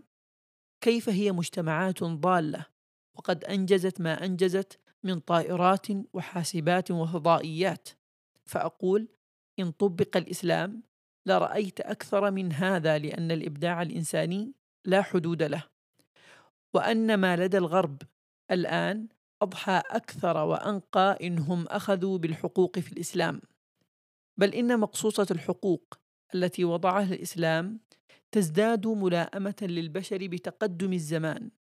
كيف 0.82 1.10
هي 1.10 1.32
مجتمعات 1.32 2.04
ضالة 2.04 2.66
وقد 3.16 3.44
أنجزت 3.44 4.02
ما 4.02 4.26
أنجزت 4.26 4.80
من 5.04 5.20
طائرات 5.20 5.88
وحاسبات 6.14 6.92
وفضائيات. 6.92 7.90
فأقول 8.46 9.08
إن 9.60 9.72
طبق 9.72 10.18
الإسلام 10.18 10.84
لرأيت 11.26 11.82
أكثر 11.82 12.32
من 12.32 12.54
هذا 12.54 12.98
لأن 12.98 13.32
الإبداع 13.32 13.82
الإنساني 13.82 14.54
لا 14.86 15.02
حدود 15.02 15.44
له. 15.44 15.64
وأن 16.74 17.16
ما 17.16 17.36
لدى 17.36 17.58
الغرب 17.58 18.02
الآن 18.52 19.08
أضحى 19.42 19.82
أكثر 19.86 20.38
وأنقى 20.38 21.18
إنهم 21.22 21.66
أخذوا 21.68 22.18
بالحقوق 22.18 22.80
في 22.80 22.92
الإسلام. 22.92 23.42
بل 24.38 24.54
إن 24.54 24.80
مقصوصة 24.80 25.28
الحقوق 25.32 26.00
التي 26.36 26.66
وضعها 26.66 27.14
الإسلام 27.14 27.80
تزداد 28.32 28.88
ملائمة 28.88 29.56
للبشر 29.62 30.28
بتقدم 30.28 30.94
الزمان. 30.94 31.52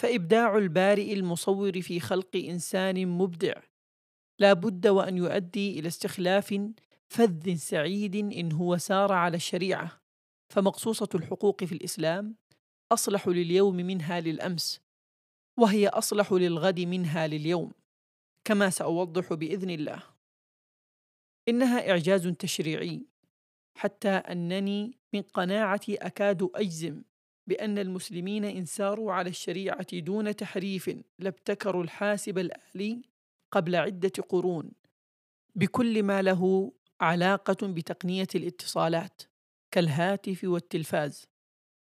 فإبداع 0.00 0.56
البارئ 0.56 1.12
المصور 1.12 1.80
في 1.80 2.00
خلق 2.00 2.36
إنسان 2.36 3.08
مبدع 3.08 3.62
لا 4.38 4.52
بد 4.52 4.86
وأن 4.86 5.16
يؤدي 5.16 5.78
إلى 5.78 5.88
استخلاف 5.88 6.70
فذ 7.08 7.54
سعيد 7.54 8.16
إن 8.16 8.52
هو 8.52 8.76
سار 8.76 9.12
على 9.12 9.36
الشريعة. 9.36 10.00
فمقصوصة 10.50 11.08
الحقوق 11.14 11.64
في 11.64 11.72
الإسلام 11.72 12.36
أصلح 12.92 13.28
لليوم 13.28 13.76
منها 13.76 14.20
للأمس 14.20 14.80
وهي 15.58 15.88
أصلح 15.88 16.32
للغد 16.32 16.80
منها 16.80 17.26
لليوم 17.26 17.72
كما 18.44 18.70
سأوضح 18.70 19.32
بإذن 19.32 19.70
الله. 19.70 20.02
إنها 21.48 21.90
إعجاز 21.90 22.28
تشريعي 22.28 23.06
حتى 23.74 24.08
أنني 24.08 24.98
من 25.12 25.22
قناعتي 25.22 25.94
أكاد 25.94 26.48
أجزم 26.54 27.02
بأن 27.46 27.78
المسلمين 27.78 28.44
إن 28.44 28.64
ساروا 28.64 29.12
على 29.12 29.30
الشريعة 29.30 29.98
دون 29.98 30.36
تحريف 30.36 30.90
لابتكروا 31.18 31.82
الحاسب 31.82 32.38
الآلي 32.38 33.02
قبل 33.52 33.76
عدة 33.76 34.12
قرون 34.28 34.72
بكل 35.54 36.02
ما 36.02 36.22
له 36.22 36.72
علاقة 37.00 37.66
بتقنية 37.66 38.28
الاتصالات 38.34 39.22
كالهاتف 39.70 40.44
والتلفاز 40.44 41.26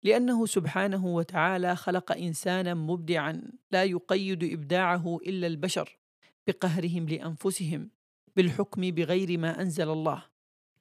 لأنه 0.04 0.46
سبحانه 0.46 1.06
وتعالى 1.06 1.76
خلق 1.76 2.12
إنسانا 2.12 2.74
مبدعا 2.74 3.52
لا 3.72 3.84
يقيد 3.84 4.44
إبداعه 4.44 5.18
إلا 5.18 5.48
البشر 5.48 5.98
بقهرهم 6.48 7.10
لأنفسهم. 7.10 7.90
بالحكم 8.38 8.92
بغير 8.92 9.38
ما 9.38 9.62
أنزل 9.62 9.90
الله 9.90 10.26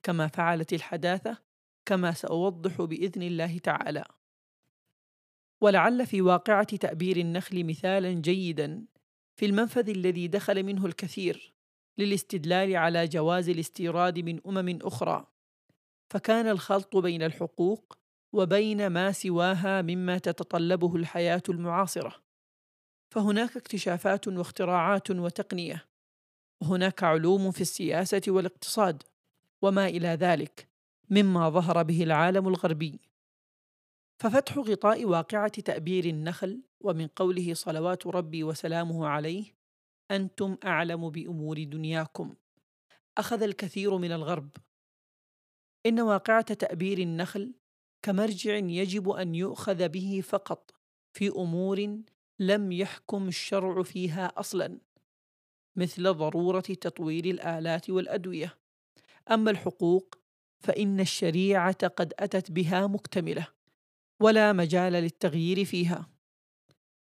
كما 0.03 0.27
فعلت 0.27 0.73
الحداثة 0.73 1.38
كما 1.87 2.12
سأوضح 2.12 2.83
بإذن 2.83 3.23
الله 3.23 3.59
تعالى. 3.59 4.05
ولعل 5.61 6.07
في 6.07 6.23
واقعة 6.23 6.77
تأبير 6.77 7.16
النخل 7.16 7.64
مثالا 7.64 8.12
جيدا 8.12 8.87
في 9.37 9.47
المنفذ 9.47 9.88
الذي 9.88 10.29
دخل 10.29 10.62
منه 10.62 10.87
الكثير 10.87 11.55
للاستدلال 11.99 12.77
على 12.77 13.09
جواز 13.09 13.49
الاستيراد 13.49 14.19
من 14.19 14.40
أمم 14.47 14.79
أخرى. 14.83 15.27
فكان 16.11 16.49
الخلط 16.49 16.97
بين 16.97 17.23
الحقوق 17.23 17.99
وبين 18.33 18.87
ما 18.87 19.12
سواها 19.12 19.83
مما 19.83 20.19
تتطلبه 20.19 20.97
الحياة 20.97 21.42
المعاصرة. 21.49 22.14
فهناك 23.11 23.57
اكتشافات 23.57 24.29
واختراعات 24.29 25.11
وتقنية 25.11 25.96
وهناك 26.61 27.03
علوم 27.03 27.51
في 27.51 27.61
السياسة 27.61 28.23
والاقتصاد 28.29 29.03
وما 29.62 29.87
إلى 29.87 30.09
ذلك 30.09 30.69
مما 31.11 31.51
ظهر 31.51 31.83
به 31.83 32.03
العالم 32.03 32.49
الغربي. 32.49 33.01
ففتح 34.19 34.59
غطاء 34.59 35.05
واقعة 35.05 35.49
تأبير 35.49 36.05
النخل 36.05 36.62
ومن 36.81 37.07
قوله 37.07 37.55
صلوات 37.55 38.07
ربي 38.07 38.45
وسلامه 38.45 39.07
عليه 39.07 39.57
أنتم 40.11 40.57
أعلم 40.64 41.11
بأمور 41.11 41.64
دنياكم. 41.64 42.35
أخذ 43.19 43.42
الكثير 43.42 43.97
من 43.97 44.12
الغرب. 44.12 44.51
إن 45.87 46.01
واقعة 46.01 46.55
تأبير 46.55 46.99
النخل 46.99 47.55
كمرجع 48.03 48.57
يجب 48.57 49.11
أن 49.11 49.35
يؤخذ 49.35 49.88
به 49.88 50.23
فقط 50.25 50.75
في 51.12 51.29
أمور 51.29 51.99
لم 52.38 52.73
يحكم 52.73 53.29
الشرع 53.29 53.83
فيها 53.83 54.33
أصلا. 54.37 54.79
مثل 55.77 56.12
ضرورة 56.15 56.61
تطوير 56.61 57.25
الآلات 57.25 57.91
والأدوية. 57.91 58.59
أما 59.31 59.51
الحقوق 59.51 60.19
فإن 60.61 61.01
الشريعة 61.01 61.87
قد 61.87 62.12
أتت 62.19 62.51
بها 62.51 62.87
مكتملة 62.87 63.47
ولا 64.21 64.53
مجال 64.53 64.93
للتغيير 64.93 65.65
فيها. 65.65 66.11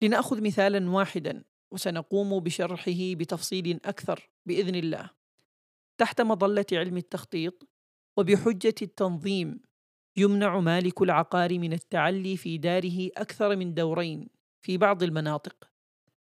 لنأخذ 0.02 0.42
مثالا 0.44 0.90
واحدا 0.90 1.44
وسنقوم 1.72 2.40
بشرحه 2.40 3.14
بتفصيل 3.14 3.80
أكثر 3.86 4.30
بإذن 4.46 4.76
الله. 4.76 5.10
تحت 5.98 6.22
مظلة 6.22 6.66
علم 6.72 6.98
التخطيط 6.98 7.70
وبحجة 8.18 8.76
التنظيم 8.82 9.62
يمنع 10.18 10.60
مالك 10.60 11.02
العقار 11.02 11.60
من 11.60 11.74
التعلي 11.74 12.38
في 12.38 12.58
داره 12.58 13.10
أكثر 13.18 13.56
من 13.56 13.74
دورين 13.74 14.28
في 14.62 14.78
بعض 14.78 15.04
المناطق. 15.04 15.70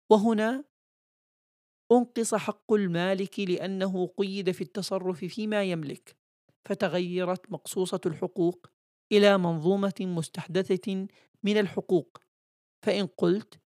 وهنا 0.09 0.63
أنقص 1.91 2.35
حق 2.35 2.73
المالك 2.73 3.39
لأنه 3.39 4.07
قيد 4.17 4.51
في 4.51 4.61
التصرف 4.61 5.25
فيما 5.25 5.63
يملك 5.63 6.15
فتغيرت 6.65 7.51
مقصوصة 7.51 8.01
الحقوق 8.05 8.67
إلى 9.11 9.37
منظومة 9.37 9.93
مستحدثة 10.01 11.07
من 11.43 11.57
الحقوق. 11.57 12.17
فإن 12.85 13.07
قلت 13.07 13.59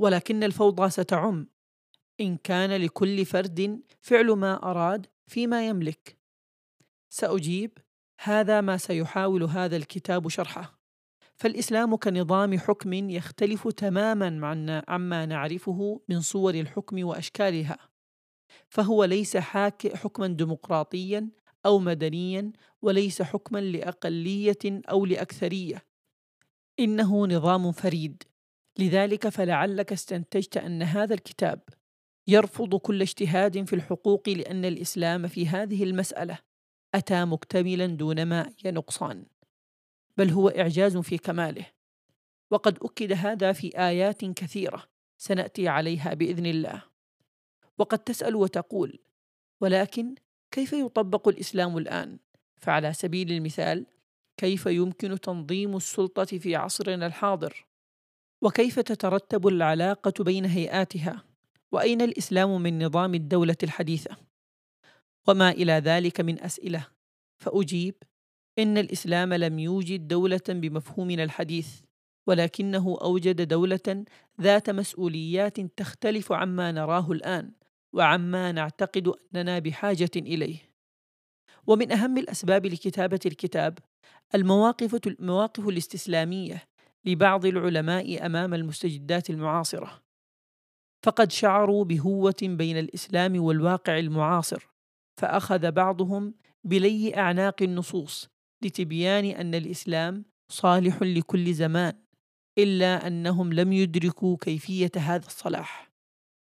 ولكن 0.00 0.44
الفوضى 0.44 0.90
ستعم 0.90 1.48
إن 2.20 2.36
كان 2.36 2.82
لكل 2.82 3.24
فرد 3.24 3.82
فعل 4.00 4.26
ما 4.26 4.70
أراد 4.70 5.06
فيما 5.26 5.68
يملك. 5.68 6.18
سأجيب 7.10 7.78
هذا 8.20 8.60
ما 8.60 8.76
سيحاول 8.76 9.42
هذا 9.42 9.76
الكتاب 9.76 10.28
شرحه. 10.28 10.73
فالإسلام 11.36 11.96
كنظام 11.96 12.58
حكم 12.58 12.92
يختلف 12.92 13.68
تماما 13.68 14.82
عما 14.88 15.26
نعرفه 15.26 16.00
من 16.08 16.20
صور 16.20 16.54
الحكم 16.54 17.04
وأشكالها. 17.04 17.78
فهو 18.68 19.04
ليس 19.04 19.36
حاك 19.36 19.96
حكما 19.96 20.26
ديمقراطيا 20.26 21.28
أو 21.66 21.78
مدنيا 21.78 22.52
وليس 22.82 23.22
حكما 23.22 23.58
لأقلية 23.58 24.82
أو 24.90 25.06
لأكثرية. 25.06 25.84
إنه 26.80 27.26
نظام 27.26 27.72
فريد. 27.72 28.22
لذلك 28.78 29.28
فلعلك 29.28 29.92
استنتجت 29.92 30.56
أن 30.56 30.82
هذا 30.82 31.14
الكتاب 31.14 31.60
يرفض 32.28 32.76
كل 32.76 33.02
اجتهاد 33.02 33.64
في 33.64 33.72
الحقوق 33.72 34.28
لأن 34.28 34.64
الإسلام 34.64 35.26
في 35.28 35.48
هذه 35.48 35.84
المسألة 35.84 36.38
أتى 36.94 37.24
مكتملا 37.24 37.86
دون 37.86 38.22
ما 38.26 38.52
نقصان 38.66 39.26
بل 40.16 40.30
هو 40.30 40.48
إعجاز 40.48 40.96
في 40.96 41.18
كماله. 41.18 41.66
وقد 42.50 42.78
أكد 42.82 43.12
هذا 43.12 43.52
في 43.52 43.78
آيات 43.78 44.24
كثيرة 44.24 44.84
سنأتي 45.18 45.68
عليها 45.68 46.14
بإذن 46.14 46.46
الله. 46.46 46.82
وقد 47.78 47.98
تسأل 47.98 48.36
وتقول 48.36 48.98
ولكن 49.60 50.14
كيف 50.50 50.72
يطبق 50.72 51.28
الإسلام 51.28 51.78
الآن؟ 51.78 52.18
فعلى 52.56 52.92
سبيل 52.92 53.32
المثال 53.32 53.86
كيف 54.36 54.66
يمكن 54.66 55.20
تنظيم 55.20 55.76
السلطة 55.76 56.24
في 56.24 56.56
عصرنا 56.56 57.06
الحاضر؟ 57.06 57.66
وكيف 58.42 58.80
تترتب 58.80 59.46
العلاقة 59.46 60.24
بين 60.24 60.44
هيئاتها؟ 60.44 61.24
وأين 61.72 62.00
الإسلام 62.00 62.62
من 62.62 62.84
نظام 62.84 63.14
الدولة 63.14 63.56
الحديثة؟ 63.62 64.16
وما 65.28 65.50
إلى 65.50 65.72
ذلك 65.72 66.20
من 66.20 66.40
أسئلة. 66.40 66.86
فأجيب 67.38 67.94
إن 68.58 68.78
الإسلام 68.78 69.34
لم 69.34 69.58
يوجد 69.58 70.08
دولة 70.08 70.40
بمفهومنا 70.48 71.22
الحديث 71.22 71.80
ولكنه 72.26 72.98
أوجد 73.02 73.48
دولة 73.48 74.04
ذات 74.40 74.70
مسؤوليات 74.70 75.60
تختلف 75.60 76.32
عما 76.32 76.72
نراه 76.72 77.12
الآن 77.12 77.52
وعما 77.92 78.52
نعتقد 78.52 79.12
أننا 79.34 79.58
بحاجة 79.58 80.10
إليه. 80.16 80.58
ومن 81.66 81.92
أهم 81.92 82.18
الأسباب 82.18 82.66
لكتابة 82.66 83.20
الكتاب 83.26 83.78
المواقف 84.34 85.06
المواقف 85.06 85.68
الاستسلامية 85.68 86.62
لبعض 87.04 87.46
العلماء 87.46 88.26
أمام 88.26 88.54
المستجدات 88.54 89.30
المعاصرة. 89.30 90.02
فقد 91.04 91.32
شعروا 91.32 91.84
بهوة 91.84 92.34
بين 92.42 92.78
الإسلام 92.78 93.42
والواقع 93.42 93.98
المعاصر 93.98 94.68
فأخذ 95.20 95.70
بعضهم 95.70 96.34
بلي 96.64 97.16
أعناق 97.16 97.62
النصوص 97.62 98.33
لتبيان 98.64 99.24
أن 99.24 99.54
الإسلام 99.54 100.24
صالح 100.48 101.02
لكل 101.02 101.54
زمان 101.54 101.92
إلا 102.58 103.06
أنهم 103.06 103.52
لم 103.52 103.72
يدركوا 103.72 104.36
كيفية 104.40 104.90
هذا 104.96 105.26
الصلاح. 105.26 105.90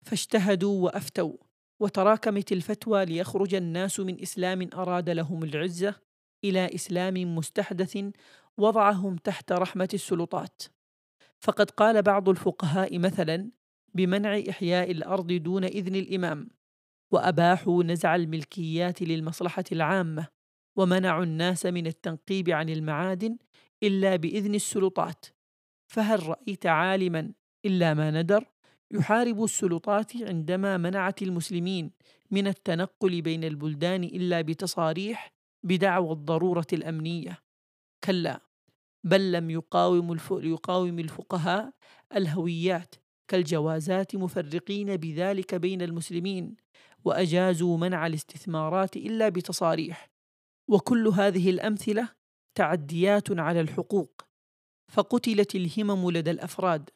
فاجتهدوا 0.05 0.85
وأفتوا 0.85 1.37
وتراكمت 1.79 2.51
الفتوى 2.51 3.05
ليخرج 3.05 3.55
الناس 3.55 3.99
من 3.99 4.21
إسلام 4.21 4.69
أراد 4.73 5.09
لهم 5.09 5.43
العزة 5.43 5.95
إلى 6.43 6.75
إسلام 6.75 7.35
مستحدث 7.35 7.97
وضعهم 8.57 9.15
تحت 9.15 9.51
رحمة 9.51 9.89
السلطات. 9.93 10.61
فقد 11.39 11.71
قال 11.71 12.01
بعض 12.01 12.29
الفقهاء 12.29 12.99
مثلا 12.99 13.51
بمنع 13.93 14.41
إحياء 14.49 14.91
الأرض 14.91 15.27
دون 15.27 15.63
إذن 15.63 15.95
الإمام 15.95 16.49
وأباحوا 17.11 17.83
نزع 17.83 18.15
الملكيات 18.15 19.01
للمصلحة 19.01 19.63
العامة. 19.71 20.36
ومنعوا 20.77 21.23
الناس 21.23 21.65
من 21.65 21.87
التنقيب 21.87 22.49
عن 22.49 22.69
المعادن 22.69 23.37
إلا 23.83 24.15
بإذن 24.15 24.55
السلطات. 24.55 25.25
فهل 25.87 26.27
رأيت 26.27 26.65
عالما 26.65 27.33
إلا 27.65 27.93
ما 27.93 28.11
ندر 28.11 28.45
يحارب 28.91 29.43
السلطات 29.43 30.15
عندما 30.15 30.77
منعت 30.77 31.21
المسلمين 31.21 31.91
من 32.31 32.47
التنقل 32.47 33.21
بين 33.21 33.43
البلدان 33.43 34.03
إلا 34.03 34.41
بتصاريح 34.41 35.33
بدعوى 35.63 36.11
الضرورة 36.11 36.67
الأمنية؟ 36.73 37.43
كلا 38.03 38.41
بل 39.03 39.31
لم 39.31 39.49
يقاوم 39.49 40.17
يقاوم 40.31 40.99
الفقهاء 40.99 41.73
الهويات 42.15 42.95
كالجوازات 43.27 44.15
مفرقين 44.15 44.97
بذلك 44.97 45.55
بين 45.55 45.81
المسلمين 45.81 46.55
وأجازوا 47.05 47.77
منع 47.77 48.07
الاستثمارات 48.07 48.97
إلا 48.97 49.29
بتصاريح. 49.29 50.16
وكل 50.67 51.07
هذه 51.07 51.49
الأمثلة 51.49 52.09
تعديات 52.55 53.39
على 53.39 53.61
الحقوق 53.61 54.21
فقتلت 54.91 55.55
الهمم 55.55 56.11
لدى 56.11 56.31
الأفراد 56.31 56.89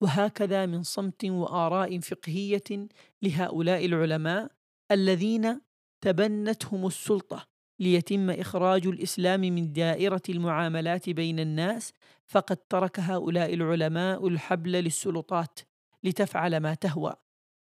وهكذا 0.00 0.66
من 0.66 0.82
صمت 0.82 1.24
وآراء 1.24 2.00
فقهية 2.00 2.88
لهؤلاء 3.22 3.86
العلماء 3.86 4.50
الذين 4.90 5.60
تبنتهم 6.00 6.86
السلطة 6.86 7.46
ليتم 7.80 8.30
إخراج 8.30 8.86
الإسلام 8.86 9.40
من 9.40 9.72
دائرة 9.72 10.22
المعاملات 10.28 11.10
بين 11.10 11.40
الناس 11.40 11.92
فقد 12.26 12.56
ترك 12.56 13.00
هؤلاء 13.00 13.54
العلماء 13.54 14.28
الحبل 14.28 14.72
للسلطات 14.72 15.60
لتفعل 16.04 16.56
ما 16.56 16.74
تهوى. 16.74 17.14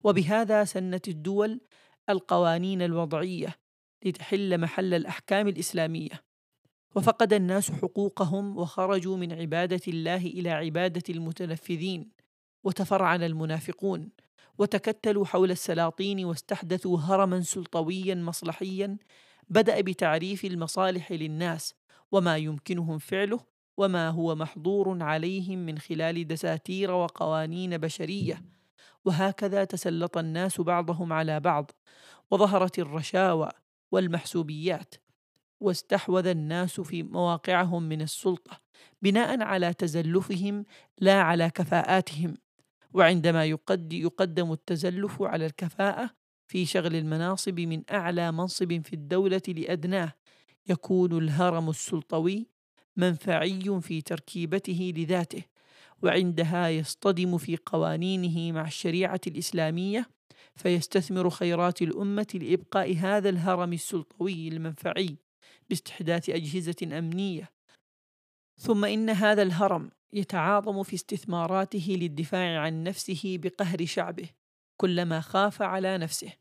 وبهذا 0.03 0.63
سنت 0.63 1.07
الدول 1.07 1.61
القوانين 2.09 2.81
الوضعية 2.81 3.55
لتحل 4.05 4.57
محل 4.57 4.93
الأحكام 4.93 5.47
الإسلامية. 5.47 6.27
وفقد 6.95 7.33
الناس 7.33 7.71
حقوقهم 7.71 8.57
وخرجوا 8.57 9.17
من 9.17 9.33
عبادة 9.33 9.81
الله 9.87 10.25
إلى 10.25 10.49
عبادة 10.49 11.03
المتنفذين 11.09 12.11
وتفرعن 12.63 13.23
المنافقون 13.23 14.09
وتكتلوا 14.57 15.25
حول 15.25 15.51
السلاطين 15.51 16.25
واستحدثوا 16.25 16.99
هرما 16.99 17.41
سلطويا 17.41 18.15
مصلحيا 18.15 18.97
بدأ 19.49 19.81
بتعريف 19.81 20.45
المصالح 20.45 21.11
للناس 21.11 21.75
وما 22.11 22.37
يمكنهم 22.37 22.97
فعله 22.97 23.39
وما 23.77 24.09
هو 24.09 24.35
محظور 24.35 25.03
عليهم 25.03 25.59
من 25.59 25.79
خلال 25.79 26.27
دساتير 26.27 26.91
وقوانين 26.91 27.77
بشرية. 27.77 28.41
وهكذا 29.05 29.63
تسلط 29.63 30.17
الناس 30.17 30.61
بعضهم 30.61 31.13
على 31.13 31.39
بعض 31.39 31.71
وظهرت 32.31 32.79
الرشاوى 32.79 33.49
والمحسوبيات 33.91 34.95
واستحوذ 35.59 36.27
الناس 36.27 36.81
في 36.81 37.03
مواقعهم 37.03 37.83
من 37.83 38.01
السلطة 38.01 38.61
بناء 39.01 39.41
على 39.41 39.73
تزلفهم 39.73 40.65
لا 40.97 41.21
على 41.21 41.49
كفاءاتهم. 41.49 42.37
وعندما 42.93 43.45
يقد 43.45 43.93
يقدم 43.93 44.51
التزلف 44.51 45.21
على 45.21 45.45
الكفاءة 45.45 46.09
في 46.47 46.65
شغل 46.65 46.95
المناصب 46.95 47.59
من 47.59 47.83
أعلى 47.91 48.31
منصب 48.31 48.81
في 48.81 48.93
الدولة 48.93 49.41
لأدناه 49.47 50.13
يكون 50.69 51.17
الهرم 51.17 51.69
السلطوي 51.69 52.47
منفعي 52.95 53.81
في 53.81 54.01
تركيبته 54.01 54.93
لذاته 54.97 55.43
وعندها 56.03 56.69
يصطدم 56.69 57.37
في 57.37 57.57
قوانينه 57.65 58.51
مع 58.51 58.67
الشريعة 58.67 59.21
الإسلامية 59.27 60.09
فيستثمر 60.57 61.29
خيرات 61.29 61.81
الأمة 61.81 62.27
لإبقاء 62.33 62.95
هذا 62.95 63.29
الهرم 63.29 63.73
السلطوي 63.73 64.47
المنفعي 64.47 65.17
باستحداث 65.69 66.29
أجهزة 66.29 66.97
أمنية. 66.97 67.51
ثم 68.57 68.85
إن 68.85 69.09
هذا 69.09 69.41
الهرم 69.41 69.91
يتعاظم 70.13 70.83
في 70.83 70.93
استثماراته 70.93 71.97
للدفاع 72.01 72.59
عن 72.59 72.83
نفسه 72.83 73.37
بقهر 73.43 73.85
شعبه 73.85 74.29
كلما 74.77 75.21
خاف 75.21 75.61
على 75.61 75.97
نفسه. 75.97 76.33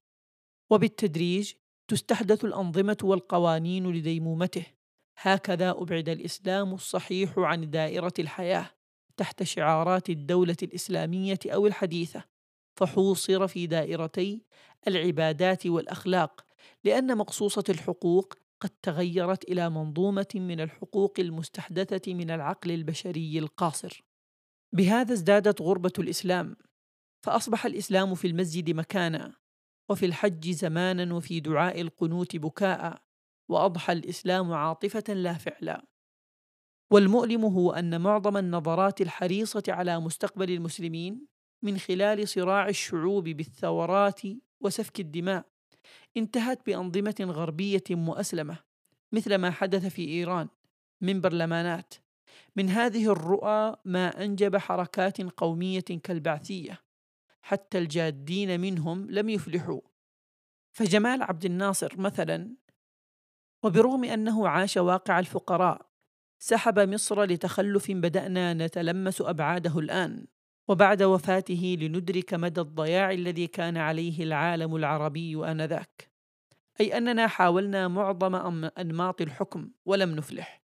وبالتدريج 0.71 1.53
تستحدث 1.89 2.45
الأنظمة 2.45 2.99
والقوانين 3.03 3.93
لديمومته. 3.93 4.67
هكذا 5.19 5.71
أبعد 5.71 6.09
الإسلام 6.09 6.75
الصحيح 6.75 7.39
عن 7.39 7.71
دائرة 7.71 8.15
الحياة 8.19 8.71
تحت 9.17 9.43
شعارات 9.43 10.11
الدولة 10.11 10.57
الإسلامية 10.63 11.39
أو 11.47 11.67
الحديثة. 11.67 12.36
فحوصر 12.77 13.49
في 13.49 13.67
دائرتي 13.67 14.43
العبادات 14.89 15.67
والأخلاق 15.67 16.47
لأن 16.85 17.17
مقصوصة 17.17 17.65
الحقوق 17.69 18.35
قد 18.61 18.71
تغيرت 18.83 19.45
إلى 19.45 19.71
منظومة 19.71 20.27
من 20.35 20.61
الحقوق 20.61 21.15
المستحدثة 21.19 22.15
من 22.15 22.31
العقل 22.31 22.71
البشري 22.71 23.39
القاصر. 23.39 24.05
بهذا 24.73 25.13
ازدادت 25.13 25.63
غربة 25.63 25.93
الإسلام 25.99 26.57
فأصبح 27.23 27.67
الإسلام 27.67 28.15
في 28.15 28.27
المسجد 28.27 28.71
مكانا 28.71 29.35
وفي 29.91 30.07
الحج 30.07 30.51
زمانا 30.51 31.15
وفي 31.15 31.41
دعاء 31.41 31.81
القنوت 31.81 32.37
بكاء 32.37 33.03
وأضحى 33.49 33.93
الإسلام 33.93 34.53
عاطفة 34.53 35.15
لا 35.15 35.33
فعلا. 35.33 35.87
والمؤلم 36.91 37.45
هو 37.45 37.73
أن 37.73 38.01
معظم 38.01 38.37
النظرات 38.37 39.01
الحريصة 39.01 39.63
على 39.69 40.01
مستقبل 40.01 40.51
المسلمين 40.51 41.27
من 41.63 41.79
خلال 41.79 42.29
صراع 42.29 42.69
الشعوب 42.69 43.25
بالثورات 43.25 44.21
وسفك 44.61 45.01
الدماء. 45.01 45.45
انتهت 46.17 46.67
بأنظمة 46.67 47.15
غربية 47.21 47.85
مؤسلمة 47.91 48.59
مثل 49.13 49.35
ما 49.35 49.51
حدث 49.51 49.87
في 49.87 50.09
إيران 50.09 50.49
من 51.01 51.21
برلمانات. 51.21 51.95
من 52.57 52.69
هذه 52.69 53.13
الرؤى 53.13 53.77
ما 53.85 54.25
أنجب 54.25 54.57
حركات 54.57 55.21
قومية 55.21 55.81
كالبعثية 55.81 56.83
حتى 57.43 57.79
الجادين 57.79 58.61
منهم 58.61 59.11
لم 59.11 59.29
يفلحوا. 59.29 59.81
فجمال 60.73 61.23
عبد 61.23 61.45
الناصر 61.45 62.01
مثلا 62.01 62.57
وبرغم 63.63 64.05
أنه 64.05 64.49
عاش 64.49 64.77
واقع 64.77 65.19
الفقراء 65.19 65.87
سحب 66.39 66.79
مصر 66.79 67.25
لتخلف 67.25 67.91
بدأنا 67.91 68.55
نتلمس 68.55 69.21
أبعاده 69.21 69.79
الآن. 69.79 70.27
وبعد 70.69 71.03
وفاته 71.03 71.77
لندرك 71.81 72.35
مدى 72.35 72.61
الضياع 72.61 73.13
الذي 73.13 73.47
كان 73.47 73.77
عليه 73.77 74.23
العالم 74.23 74.77
العربي 74.77 75.51
آنذاك. 75.51 76.11
أي 76.81 76.97
أننا 76.97 77.27
حاولنا 77.27 77.89
معظم 77.89 78.65
أنماط 78.79 79.21
الحكم 79.21 79.71
ولم 79.85 80.11
نفلح. 80.17 80.63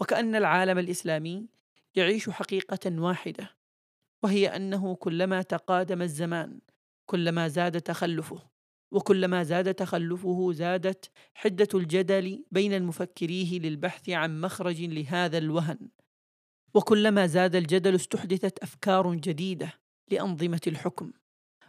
وكأن 0.00 0.34
العالم 0.34 0.78
الإسلامي 0.78 1.46
يعيش 1.94 2.30
حقيقة 2.30 3.00
واحدة 3.00 3.50
وهي 4.22 4.56
أنه 4.56 4.94
كلما 4.94 5.42
تقادم 5.42 6.02
الزمان 6.02 6.60
كلما 7.06 7.48
زاد 7.48 7.80
تخلفه 7.80 8.42
وكلما 8.90 9.42
زاد 9.42 9.74
تخلفه 9.74 10.52
زادت 10.52 11.10
حدة 11.34 11.68
الجدل 11.74 12.44
بين 12.50 12.72
المفكريه 12.72 13.58
للبحث 13.58 14.08
عن 14.08 14.40
مخرج 14.40 14.82
لهذا 14.82 15.38
الوهن. 15.38 15.88
وكلما 16.74 17.26
زاد 17.26 17.56
الجدل 17.56 17.94
استحدثت 17.94 18.58
أفكار 18.58 19.14
جديدة 19.14 19.72
لأنظمة 20.10 20.60
الحكم. 20.66 21.12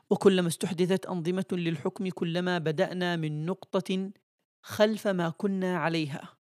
وكلما 0.09 0.47
استحدثت 0.47 1.05
أنظمة 1.05 1.45
للحكم 1.51 2.09
كلما 2.09 2.57
بدأنا 2.57 3.15
من 3.15 3.45
نقطة 3.45 4.11
خلف 4.61 5.07
ما 5.07 5.29
كنا 5.29 5.77
عليها. 5.77 6.37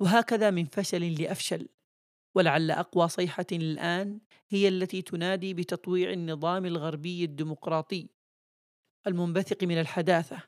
وهكذا 0.00 0.50
من 0.50 0.64
فشل 0.64 1.22
لأفشل. 1.22 1.68
ولعل 2.34 2.70
أقوى 2.70 3.08
صيحة 3.08 3.46
الآن 3.52 4.20
هي 4.48 4.68
التي 4.68 5.02
تنادي 5.02 5.54
بتطويع 5.54 6.12
النظام 6.12 6.66
الغربي 6.66 7.24
الديمقراطي. 7.24 8.08
المنبثق 9.06 9.64
من 9.64 9.80
الحداثة 9.80 10.42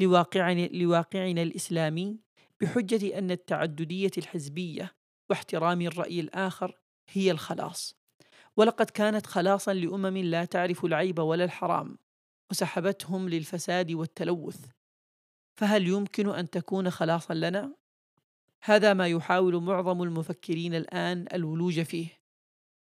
لواقعنا, 0.00 0.66
لواقعنا 0.66 1.42
الإسلامي 1.42 2.20
بحجة 2.60 3.18
أن 3.18 3.30
التعددية 3.30 4.10
الحزبية 4.18 4.99
واحترام 5.30 5.80
الرأي 5.80 6.20
الآخر 6.20 6.78
هي 7.08 7.30
الخلاص. 7.30 7.96
ولقد 8.56 8.90
كانت 8.90 9.26
خلاصا 9.26 9.74
لأمم 9.74 10.16
لا 10.16 10.44
تعرف 10.44 10.84
العيب 10.84 11.18
ولا 11.18 11.44
الحرام 11.44 11.98
وسحبتهم 12.50 13.28
للفساد 13.28 13.92
والتلوث. 13.92 14.66
فهل 15.54 15.88
يمكن 15.88 16.28
أن 16.28 16.50
تكون 16.50 16.90
خلاصا 16.90 17.34
لنا؟ 17.34 17.74
هذا 18.62 18.92
ما 18.92 19.06
يحاول 19.06 19.62
معظم 19.62 20.02
المفكرين 20.02 20.74
الآن 20.74 21.26
الولوج 21.32 21.80
فيه. 21.80 22.20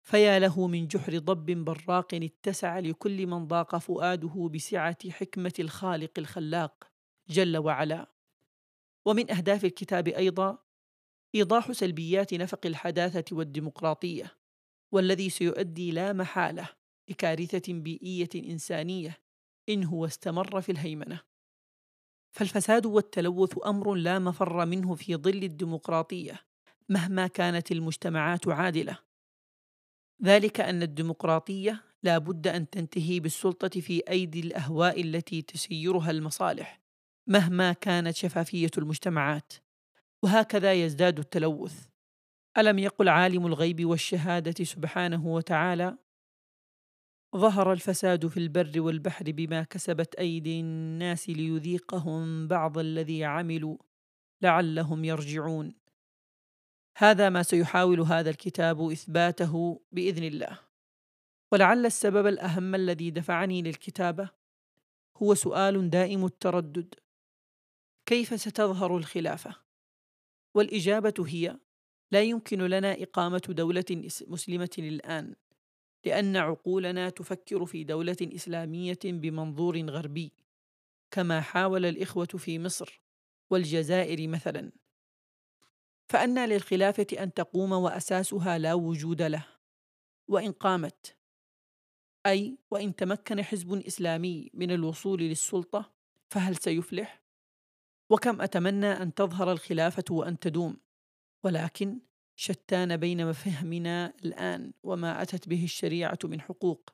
فيا 0.03 0.39
له 0.39 0.67
من 0.67 0.87
جحر 0.87 1.19
ضب 1.19 1.65
براق 1.65 2.15
اتسع 2.15 2.79
لكل 2.79 3.27
من 3.27 3.47
ضاق 3.47 3.77
فؤاده 3.77 4.51
بسعة 4.55 5.11
حكمة 5.11 5.53
الخالق 5.59 6.11
الخلاق 6.19 6.85
جل 7.29 7.57
وعلا. 7.57 8.11
ومن 9.05 9.31
أهداف 9.31 9.65
الكتاب 9.65 10.09
أيضا 10.09 10.66
إيضاح 11.35 11.73
سلبيات 11.73 12.35
نفق 12.35 12.67
الحداثة 12.67 13.37
والديمقراطية 13.37 14.37
والذي 14.93 15.31
سيؤدي 15.31 15.91
لا 15.91 16.13
محالة 16.13 16.69
لكارثة 17.09 17.73
بيئية 17.73 18.29
إنسانية 18.35 19.19
إن 19.69 19.85
هو 19.85 20.07
استمر 20.07 20.61
في 20.61 20.73
الهيمنة. 20.73 21.21
فالفساد 22.33 22.87
والتلوث 22.87 23.67
أمر 23.67 23.95
لا 23.95 24.19
مفر 24.19 24.67
منه 24.67 24.95
في 24.95 25.17
ظل 25.17 25.45
الديمقراطية 25.45 26.41
مهما 26.89 27.27
كانت 27.27 27.73
المجتمعات 27.73 28.49
عادلة. 28.49 28.99
ذلك 30.23 30.61
أن 30.61 30.83
الديمقراطية 30.83 31.83
لا 32.03 32.19
بد 32.19 32.47
أن 32.47 32.71
تنتهي 32.71 33.21
بالسلطة 33.21 33.81
في 33.81 34.03
أيدي 34.09 34.41
الأهواء 34.41 35.01
التي 35.01 35.43
تسيرها 35.43 36.11
المصالح 36.11 36.81
مهما 37.27 37.73
كانت 37.73 38.17
شفافية 38.17 38.71
المجتمعات. 38.79 39.53
وهكذا 40.23 40.73
يزداد 40.73 41.19
التلوث. 41.19 41.87
ألم 42.59 42.79
يقل 42.79 43.09
عالم 43.09 43.47
الغيب 43.47 43.85
والشهادة 43.87 44.65
سبحانه 44.65 45.27
وتعالى؟ 45.27 45.99
ظهر 47.37 47.73
الفساد 47.73 48.27
في 48.27 48.37
البر 48.37 48.81
والبحر 48.81 49.25
بما 49.33 49.63
كسبت 49.63 50.15
أيدي 50.15 50.61
الناس 50.61 51.29
ليذيقهم 51.29 52.49
بعض 52.49 52.79
الذي 52.79 53.25
عملوا 53.25 53.77
لعلهم 54.43 55.05
يرجعون. 55.05 55.75
هذا 56.97 57.29
ما 57.29 57.43
سيحاول 57.43 58.01
هذا 58.01 58.31
الكتاب 58.31 58.91
إثباته 58.91 59.81
بإذن 59.93 60.25
الله. 60.25 60.59
ولعل 61.53 61.87
السبب 61.87 62.27
الأهم 62.27 62.75
الذي 62.75 63.11
دفعني 63.11 63.63
للكتابة 63.63 64.31
هو 65.17 65.35
سؤال 65.35 65.91
دائم 65.91 66.25
التردد. 66.25 66.95
كيف 68.07 68.41
ستظهر 68.41 68.97
الخلافة؟ 68.97 69.66
والإجابة 70.57 71.25
هي 71.27 71.59
لا 72.13 72.23
يمكن 72.23 72.63
لنا 72.63 73.03
إقامة 73.03 73.43
دولة 73.49 73.85
مسلمة 74.27 74.71
الآن 74.79 75.35
لأن 76.05 76.37
عقولنا 76.37 77.11
تفكر 77.11 77.67
في 77.67 77.85
دولة 77.85 78.17
إسلامية 78.23 78.99
بمنظور 79.05 79.91
غربي 79.91 80.33
كما 81.11 81.41
حاول 81.41 81.87
الإخوة 81.87 82.27
في 82.27 82.59
مصر 82.59 83.01
والجزائر 83.51 84.29
مثلا 84.29 84.73
فأنى 86.09 86.47
للخلافة 86.47 87.07
أن 87.19 87.35
تقوم 87.35 87.73
وأساسها 87.73 88.59
لا 88.59 88.75
وجود 88.75 89.23
له 89.23 89.47
وإن 90.29 90.53
قامت 90.53 91.17
أي 92.27 92.59
وإن 92.71 92.97
تمكن 92.97 93.43
حزب 93.43 93.73
إسلامي 93.73 94.51
من 94.55 94.71
الوصول 94.71 95.23
للسلطة 95.23 95.93
فهل 96.31 96.57
سيفلح؟ 96.57 97.26
وكم 98.11 98.41
أتمنى 98.41 98.87
أن 98.87 99.15
تظهر 99.15 99.53
الخلافة 99.53 100.05
وأن 100.11 100.39
تدوم. 100.39 100.77
ولكن 101.45 101.99
شتان 102.37 102.97
بين 102.97 103.27
مفهمنا 103.27 104.13
الآن 104.25 104.73
وما 104.83 105.23
أتت 105.23 105.49
به 105.49 105.65
الشريعة 105.65 106.19
من 106.25 106.41
حقوق. 106.41 106.91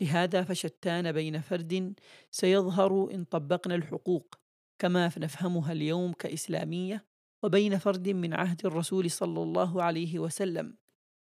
لهذا 0.00 0.42
فشتان 0.42 1.12
بين 1.12 1.40
فرد 1.40 1.94
سيظهر 2.30 3.10
إن 3.14 3.24
طبقنا 3.24 3.74
الحقوق 3.74 4.34
كما 4.78 5.10
نفهمها 5.16 5.72
اليوم 5.72 6.12
كإسلامية 6.12 7.04
وبين 7.42 7.78
فرد 7.78 8.08
من 8.08 8.34
عهد 8.34 8.66
الرسول 8.66 9.10
صلى 9.10 9.42
الله 9.42 9.82
عليه 9.82 10.18
وسلم. 10.18 10.76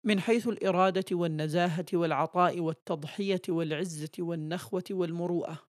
من 0.03 0.19
حيث 0.19 0.47
الإرادة 0.47 1.05
والنزاهة 1.11 1.85
والعطاء 1.93 2.59
والتضحية 2.59 3.41
والعزة 3.49 4.11
والنخوة 4.19 4.83
والمروءة. 4.91 5.68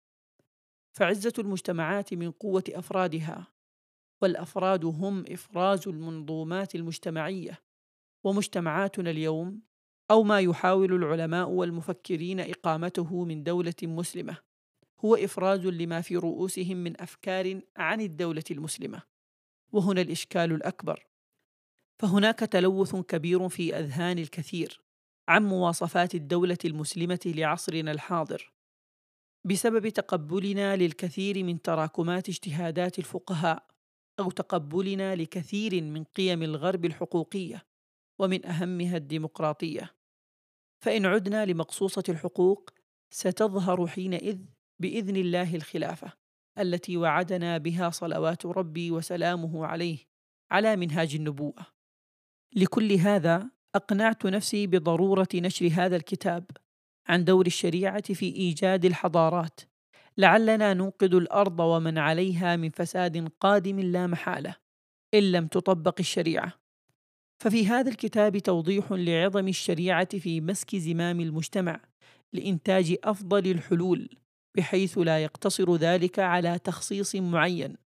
فعزة 0.93 1.33
المجتمعات 1.39 2.15
من 2.15 2.31
قوة 2.31 2.65
أفرادها 2.69 3.47
والأفراد 4.23 4.85
هم 4.85 5.25
إفراز 5.29 5.89
المنظومات 5.89 6.75
المجتمعية. 6.75 7.63
ومجتمعاتنا 8.25 9.11
اليوم 9.11 9.63
أو 10.11 10.23
ما 10.23 10.41
يحاول 10.41 10.93
العلماء 10.93 11.49
والمفكرين 11.49 12.41
إقامته 12.41 13.25
من 13.25 13.43
دولة 13.43 13.75
مسلمة 13.83 14.37
هو 15.05 15.15
إفراز 15.15 15.67
لما 15.67 16.01
في 16.01 16.17
رؤوسهم 16.17 16.77
من 16.77 17.01
أفكار 17.01 17.61
عن 17.77 18.01
الدولة 18.01 18.45
المسلمة. 18.51 19.03
وهنا 19.73 20.01
الإشكال 20.01 20.53
الأكبر. 20.53 21.07
فهناك 21.99 22.39
تلوث 22.39 22.97
كبير 22.97 23.49
في 23.49 23.77
أذهان 23.79 24.19
الكثير 24.19 24.81
عن 25.29 25.45
مواصفات 25.45 26.15
الدولة 26.15 26.59
المسلمة 26.65 27.21
لعصرنا 27.27 27.93
الحاضر. 27.93 28.53
بسبب 29.45 29.89
تقبلنا 29.89 30.77
للكثير 30.77 31.45
من 31.45 31.63
تراكمات 31.63 32.29
اجتهادات 32.29 32.99
الفقهاء 32.99 33.67
أو 34.21 34.31
تقبلنا 34.31 35.15
لكثير 35.15 35.83
من 35.83 36.05
قيم 36.05 36.43
الغرب 36.43 36.85
الحقوقية 36.85 37.67
ومن 38.19 38.47
أهمها 38.47 38.97
الديمقراطية. 38.97 39.95
فإن 40.85 41.07
عدنا 41.07 41.47
لمقصوصة 41.47 42.03
الحقوق 42.09 42.71
ستظهر 43.11 43.87
حينئذ 43.87 44.39
بإذن 44.81 45.17
الله 45.17 45.57
الخلافة 45.57 46.13
التي 46.59 46.97
وعدنا 46.97 47.59
بها 47.59 47.91
صلوات 47.91 48.47
ربي 48.47 48.91
وسلامه 48.91 49.67
عليه 49.67 49.99
على 50.51 50.77
منهاج 50.77 51.15
النبوءة 51.15 51.67
لكل 52.57 52.93
هذا 52.93 53.51
أقنعت 53.75 54.27
نفسي 54.27 54.67
بضرورة 54.67 55.29
نشر 55.35 55.69
هذا 55.73 55.97
الكتاب 55.97 56.51
عن 57.09 57.25
دور 57.25 57.47
الشريعة 57.47 58.15
في 58.15 58.27
إيجاد 58.27 58.85
الحضارات. 58.85 59.61
لعلنا 60.19 60.75
ننقذ 60.75 61.15
الأرض 61.15 61.61
ومن 61.61 61.99
عليها 61.99 62.57
من 62.57 62.71
فساد 62.71 63.29
قادم 63.41 63.81
لا 63.81 64.07
محالة 64.07 64.57
إن 65.15 65.33
لم 65.33 65.47
تطبق 65.47 65.95
الشريعة. 66.01 66.53
ففي 67.43 67.67
هذا 67.67 67.91
الكتاب 67.91 68.39
توضيح 68.39 68.93
لعظم 68.93 69.49
الشريعة 69.49 70.19
في 70.19 70.41
مسك 70.41 70.77
زمام 70.77 71.21
المجتمع 71.21 71.81
لإنتاج 72.33 72.97
أفضل 73.05 73.51
الحلول 73.51 74.09
بحيث 74.57 74.99
لا 74.99 75.19
يقتصر 75.19 75.77
ذلك 75.77 76.19
على 76.19 76.59
تخصيص 76.59 77.15
معين 77.15 77.77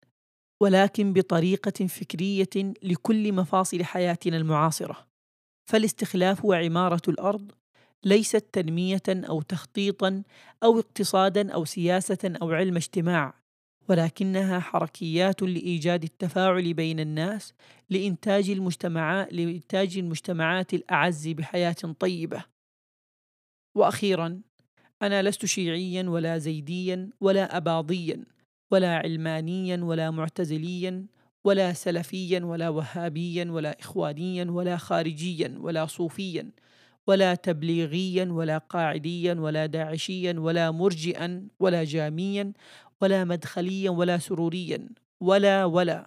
ولكن 0.61 1.13
بطريقة 1.13 1.87
فكرية 1.87 2.75
لكل 2.83 3.33
مفاصل 3.33 3.85
حياتنا 3.85 4.37
المعاصرة. 4.37 5.07
فالاستخلاف 5.71 6.45
وعمارة 6.45 7.03
الأرض 7.09 7.53
ليست 8.07 8.45
تنمية 8.53 9.03
أو 9.09 9.43
تخطيطا 9.43 10.23
أو 10.63 10.79
اقتصادا 10.79 11.53
أو 11.53 11.65
سياسة 11.65 12.19
أو 12.43 12.51
علم 12.53 12.77
اجتماع 12.77 13.35
ولكنها 13.89 14.61
حركيات 14.61 15.43
لإيجاد 15.43 16.03
التفاعل 16.03 16.75
بين 16.75 17.01
الناس 17.01 17.55
لإنتاج 17.91 18.51
المجتمعات 18.51 19.33
لإنتاج 19.33 19.99
المجتمعات 19.99 20.75
الأعز 20.75 21.29
بحياة 21.29 21.77
طيبة. 22.01 22.45
وأخيرا 23.77 24.41
أنا 25.03 25.23
لست 25.23 25.47
شيعيا 25.47 26.03
ولا 26.03 26.39
زيديا 26.39 27.11
ولا 27.21 27.57
اباضيا 27.57 28.25
ولا 28.73 28.97
علمانيا 28.97 29.77
ولا 29.77 30.11
معتزليا 30.11 31.07
ولا 31.45 31.73
سلفيا 31.73 32.45
ولا 32.45 32.69
وهابيا 32.69 33.45
ولا 33.51 33.81
اخوانيا 33.81 34.45
ولا 34.45 34.77
خارجيا 34.77 35.55
ولا 35.59 35.87
صوفيا. 35.87 36.51
ولا 37.07 37.35
تبليغيا 37.35 38.25
ولا 38.25 38.59
قاعديا 38.59 39.35
ولا 39.35 39.67
داعشيا 39.67 40.35
ولا 40.39 40.71
مرجئا 40.71 41.49
ولا 41.61 41.85
جاميا 41.85 42.53
ولا 43.01 43.25
مدخليا 43.25 43.91
ولا 43.91 44.19
سروريا 44.19 44.89
ولا 45.21 45.65
ولا. 45.65 46.07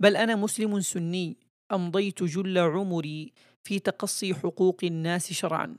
بل 0.00 0.16
أنا 0.16 0.34
مسلم 0.36 0.80
سني 0.80 1.36
أمضيت 1.72 2.22
جل 2.22 2.58
عمري 2.58 3.32
في 3.64 3.78
تقصي 3.78 4.34
حقوق 4.34 4.80
الناس 4.82 5.32
شرعا. 5.32 5.76